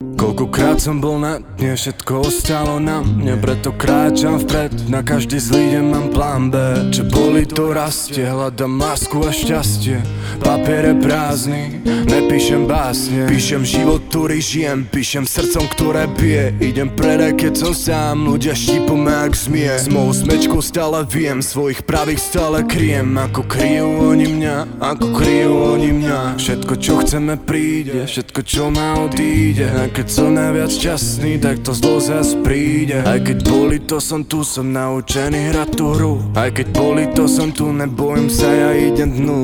Koľkokrát 0.00 0.80
som 0.80 0.96
bol 0.96 1.20
na 1.20 1.44
dne, 1.60 1.76
všetko 1.76 2.24
ostalo 2.24 2.80
na 2.80 3.04
mne 3.04 3.36
Preto 3.36 3.68
kráčam 3.76 4.40
vpred, 4.40 4.88
na 4.88 5.04
každý 5.04 5.36
zlý 5.36 5.76
deň 5.76 5.84
mám 5.92 6.08
plán 6.08 6.48
B 6.48 6.56
Čo 6.88 7.04
boli 7.04 7.44
to 7.44 7.68
rastie, 7.76 8.24
hľadám 8.24 8.80
lásku 8.80 9.20
a 9.20 9.28
šťastie. 9.28 10.00
Papier 10.40 10.88
je 10.88 10.94
prázdny, 11.04 11.62
nepíšem 12.08 12.64
básne. 12.64 13.28
Píšem 13.28 13.60
život, 13.60 14.00
ktorý 14.08 14.40
žijem, 14.40 14.88
píšem 14.88 15.28
srdcom, 15.28 15.68
ktoré 15.76 16.08
bije 16.16 16.56
Idem 16.64 16.88
predaj, 16.96 17.36
keď 17.36 17.52
som 17.60 17.76
sám, 17.76 18.24
ľudia 18.24 18.56
štípu 18.56 18.96
ma 18.96 19.28
ak 19.28 19.36
zmie. 19.36 19.84
S 19.84 19.92
mojou 19.92 20.16
smečkou 20.16 20.64
stále 20.64 21.04
viem, 21.12 21.44
svojich 21.44 21.84
pravých 21.84 22.24
stále 22.24 22.64
kryjem. 22.64 23.20
Ako 23.20 23.44
kryjú 23.44 24.16
oni 24.16 24.32
mňa, 24.32 24.80
ako 24.80 25.06
kryjú 25.12 25.52
oni 25.76 25.90
mňa. 25.92 26.20
Všetko 26.40 26.72
čo 26.80 27.04
chceme 27.04 27.36
príde, 27.36 28.08
všetko 28.08 28.40
čo 28.48 28.72
má 28.72 28.96
odíde 28.96 29.68
keď 29.90 30.06
som 30.06 30.30
najviac 30.34 30.70
šťastný, 30.70 31.42
tak 31.42 31.66
to 31.66 31.74
zlo 31.74 31.98
zas 31.98 32.38
príde. 32.40 33.02
Aj 33.02 33.18
keď 33.18 33.38
boli 33.42 33.78
to 33.82 33.98
som 33.98 34.22
tu, 34.22 34.46
som 34.46 34.70
naučený 34.70 35.50
hrať 35.50 35.70
tú 35.74 35.92
hru. 35.92 36.14
Aj 36.38 36.48
keď 36.48 36.66
boli 36.72 37.04
to 37.10 37.26
som 37.26 37.50
tu, 37.50 37.74
nebojím 37.74 38.30
sa, 38.30 38.46
ja 38.46 38.70
idem 38.74 39.10
dnu. 39.10 39.40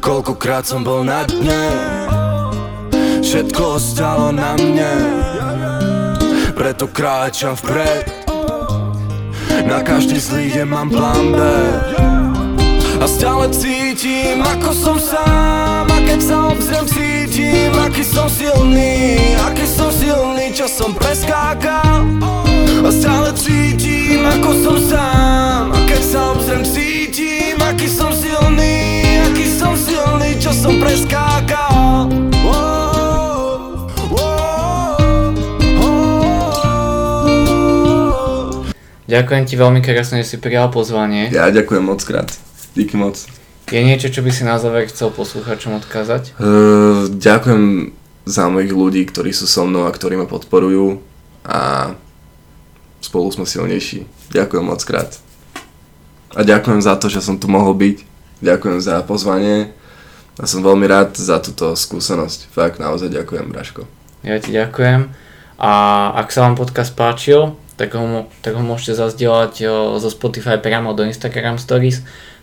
Koľkokrát 0.00 0.64
som 0.64 0.80
bol 0.80 1.04
na 1.04 1.28
dne 1.28 1.68
Všetko 3.20 3.76
ostalo 3.76 4.32
na 4.32 4.56
mne. 4.56 4.92
Preto 6.56 6.88
kráčam 6.88 7.52
vpred 7.52 8.08
Na 9.68 9.84
každý 9.84 10.16
zlý 10.16 10.50
deň 10.56 10.66
mám 10.66 10.88
plán 10.88 11.36
B. 11.36 11.40
A 13.00 13.04
stále 13.08 13.48
cítim, 13.52 14.40
ako 14.40 14.70
som 14.72 14.96
sám 15.00 15.88
A 15.88 15.98
keď 16.04 16.20
sa 16.20 16.36
obzriem, 16.48 16.84
cítim, 16.88 17.09
aký 17.78 18.02
som 18.02 18.26
silný 18.26 19.18
Aký 19.46 19.66
som 19.66 19.90
silný, 19.94 20.50
čo 20.50 20.66
som 20.66 20.90
preskákal 20.94 22.06
A 22.82 22.90
stále 22.90 23.30
cítim, 23.36 24.24
ako 24.24 24.50
som 24.58 24.76
sám 24.78 25.70
A 25.70 25.78
keď 25.86 26.02
sa 26.02 26.20
obzriem, 26.34 26.64
cítim, 26.66 27.56
aký 27.62 27.86
som 27.86 28.10
silný 28.10 29.14
Aký 29.30 29.46
som 29.46 29.76
silný, 29.78 30.38
čo 30.40 30.50
som 30.50 30.80
preskákal. 30.80 32.08
Ďakujem 39.10 39.42
ti 39.42 39.58
veľmi 39.58 39.82
krásne, 39.82 40.22
že 40.22 40.30
si 40.30 40.36
prijal 40.38 40.70
pozvanie. 40.70 41.34
Ja 41.34 41.50
ďakujem 41.50 41.82
moc 41.82 41.98
krát. 42.06 42.30
Díky 42.78 42.94
moc. 42.94 43.39
Je 43.70 43.86
niečo, 43.86 44.10
čo 44.10 44.26
by 44.26 44.30
si 44.34 44.42
na 44.42 44.58
záver 44.58 44.90
chcel 44.90 45.14
posluchačom 45.14 45.78
odkázať? 45.78 46.34
Uh, 46.42 47.06
ďakujem 47.06 47.94
za 48.26 48.50
mojich 48.50 48.74
ľudí, 48.74 49.02
ktorí 49.06 49.30
sú 49.30 49.46
so 49.46 49.62
mnou 49.62 49.86
a 49.86 49.94
ktorí 49.94 50.18
ma 50.18 50.26
podporujú 50.26 50.98
a 51.46 51.94
spolu 52.98 53.30
sme 53.30 53.46
silnejší. 53.46 54.06
Ďakujem 54.34 54.64
moc 54.66 54.82
krát. 54.82 55.14
A 56.34 56.46
ďakujem 56.46 56.82
za 56.82 56.94
to, 56.98 57.10
že 57.10 57.22
som 57.22 57.38
tu 57.38 57.50
mohol 57.50 57.74
byť. 57.74 57.96
Ďakujem 58.42 58.78
za 58.82 59.02
pozvanie 59.02 59.74
a 60.40 60.44
som 60.48 60.64
veľmi 60.64 60.86
rád 60.86 61.18
za 61.18 61.42
túto 61.42 61.74
skúsenosť. 61.76 62.48
Fakt, 62.54 62.78
naozaj 62.80 63.12
ďakujem, 63.12 63.50
Braško. 63.50 63.84
Ja 64.24 64.40
ti 64.40 64.54
ďakujem. 64.54 65.10
A 65.60 65.72
ak 66.16 66.32
sa 66.32 66.48
vám 66.48 66.56
podcast 66.56 66.96
páčil, 66.96 67.52
tak 67.76 67.92
ho, 67.96 68.28
tak 68.40 68.56
ho 68.56 68.64
môžete 68.64 68.96
zazdieľať 68.96 69.54
o, 69.64 69.68
zo 70.00 70.08
Spotify 70.08 70.56
priamo 70.56 70.96
do 70.96 71.04
Instagram 71.04 71.60
Stories, 71.60 72.00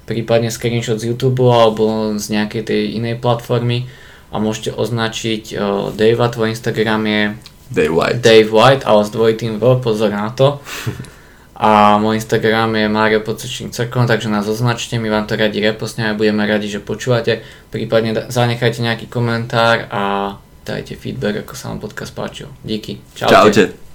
prípadne 0.07 0.47
screenshot 0.47 0.97
z 0.97 1.11
YouTube 1.13 1.43
alebo 1.43 2.15
z 2.15 2.25
nejakej 2.31 2.63
tej 2.63 2.81
inej 2.95 3.19
platformy 3.19 3.91
a 4.31 4.39
môžete 4.39 4.71
označiť 4.73 5.43
o, 5.53 5.55
Davea, 5.91 6.31
tvoj 6.31 6.55
Instagram 6.55 7.03
je 7.05 7.21
Day 7.67 7.91
White. 7.91 8.23
Dave 8.23 8.47
White, 8.47 8.87
ale 8.87 9.03
s 9.03 9.11
dvojitým 9.11 9.59
V, 9.59 9.83
pozor 9.83 10.09
na 10.15 10.31
to. 10.31 10.57
A 11.57 11.97
môj 11.97 12.21
Instagram 12.21 12.77
je 12.77 12.85
Mario 12.85 13.25
Pocečník 13.25 13.73
Cirkon, 13.73 14.05
takže 14.05 14.29
nás 14.29 14.45
označte, 14.45 15.01
my 15.01 15.09
vám 15.09 15.25
to 15.25 15.33
radi 15.33 15.57
repostneme, 15.57 16.13
budeme 16.13 16.45
radi, 16.45 16.69
že 16.69 16.77
počúvate. 16.77 17.41
Prípadne 17.73 18.13
da- 18.13 18.29
zanechajte 18.29 18.85
nejaký 18.85 19.09
komentár 19.09 19.89
a 19.89 20.37
dajte 20.69 20.93
feedback, 20.93 21.41
ako 21.41 21.57
sa 21.57 21.73
vám 21.73 21.81
podcast 21.81 22.13
páčil. 22.13 22.53
Díky. 22.61 23.01
Čaute. 23.17 23.33
Čaute. 23.33 23.86